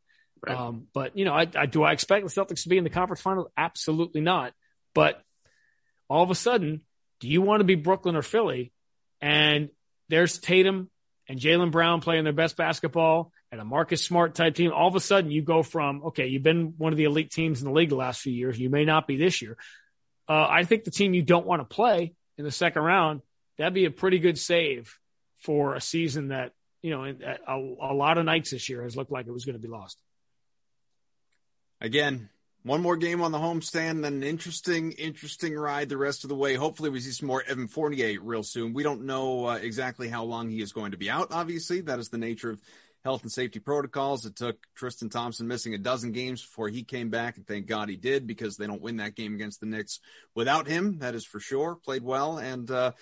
[0.46, 0.56] Right.
[0.56, 2.90] Um, but you know, I, I do I expect the Celtics to be in the
[2.90, 3.50] conference final?
[3.56, 4.52] Absolutely not.
[4.94, 5.22] But
[6.08, 6.82] all of a sudden,
[7.20, 8.72] do you want to be Brooklyn or Philly?
[9.20, 9.70] And
[10.08, 10.90] there's Tatum
[11.28, 14.70] and Jaylen Brown playing their best basketball and a Marcus Smart type team.
[14.70, 17.60] All of a sudden, you go from okay, you've been one of the elite teams
[17.60, 18.58] in the league the last few years.
[18.58, 19.56] You may not be this year.
[20.28, 23.22] Uh, I think the team you don't want to play in the second round
[23.56, 24.98] that'd be a pretty good save
[25.38, 26.52] for a season that
[26.82, 29.56] you know a, a lot of nights this year has looked like it was going
[29.56, 29.98] to be lost.
[31.80, 32.28] Again,
[32.66, 36.34] one more game on the homestand, then an interesting, interesting ride the rest of the
[36.34, 36.54] way.
[36.54, 38.72] Hopefully, we see some more Evan Fournier real soon.
[38.72, 41.28] We don't know uh, exactly how long he is going to be out.
[41.30, 42.60] Obviously, that is the nature of
[43.06, 44.26] health and safety protocols.
[44.26, 47.88] It took Tristan Thompson missing a dozen games before he came back, and thank God
[47.88, 50.00] he did because they don't win that game against the Knicks
[50.34, 50.98] without him.
[50.98, 51.76] That is for sure.
[51.76, 52.68] Played well and.
[52.68, 52.92] Uh,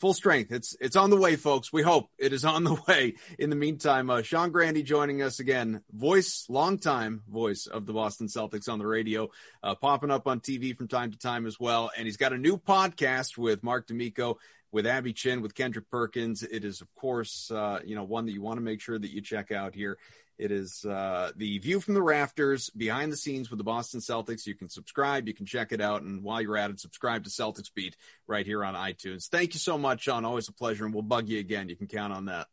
[0.00, 0.50] full strength.
[0.50, 1.72] It's it's on the way, folks.
[1.72, 3.14] We hope it is on the way.
[3.38, 8.26] In the meantime, uh, Sean Grandy joining us again, voice, longtime voice of the Boston
[8.26, 9.30] Celtics on the radio,
[9.62, 11.92] uh, popping up on TV from time to time as well.
[11.96, 14.38] And he's got a new podcast with Marc D'Amico,
[14.72, 16.42] with Abby Chin, with Kendrick Perkins.
[16.42, 19.10] It is, of course, uh, you know, one that you want to make sure that
[19.10, 19.98] you check out here.
[20.38, 24.46] It is uh, the view from the rafters, behind the scenes with the Boston Celtics.
[24.46, 27.30] You can subscribe, you can check it out, and while you're at it, subscribe to
[27.30, 27.96] Celtics Beat
[28.26, 29.28] right here on iTunes.
[29.28, 30.24] Thank you so much, Sean.
[30.24, 31.68] Always a pleasure, and we'll bug you again.
[31.68, 32.48] You can count on that.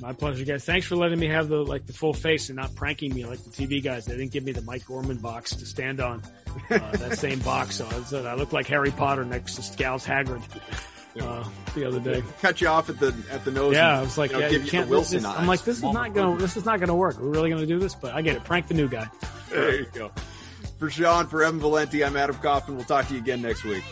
[0.00, 0.64] My pleasure, guys.
[0.64, 3.42] Thanks for letting me have the like the full face and not pranking me like
[3.42, 4.04] the TV guys.
[4.04, 6.22] They didn't give me the Mike Gorman box to stand on.
[6.70, 10.42] Uh, that same box, so I, I look like Harry Potter next to Scal's Hagrid
[11.20, 11.44] uh,
[11.74, 12.22] the other day.
[12.40, 13.74] Cut you off at the at the nose.
[13.74, 14.88] Yeah, and, I was like, you know, yeah, you can't.
[14.88, 17.18] Wilson this, I'm like, this is not gonna this is not gonna work.
[17.18, 18.44] We're really gonna do this, but I get it.
[18.44, 19.08] Prank the new guy.
[19.50, 20.10] There you go.
[20.78, 22.76] For Sean, for Evan Valenti, I'm Adam Kaufman.
[22.76, 23.84] We'll talk to you again next week.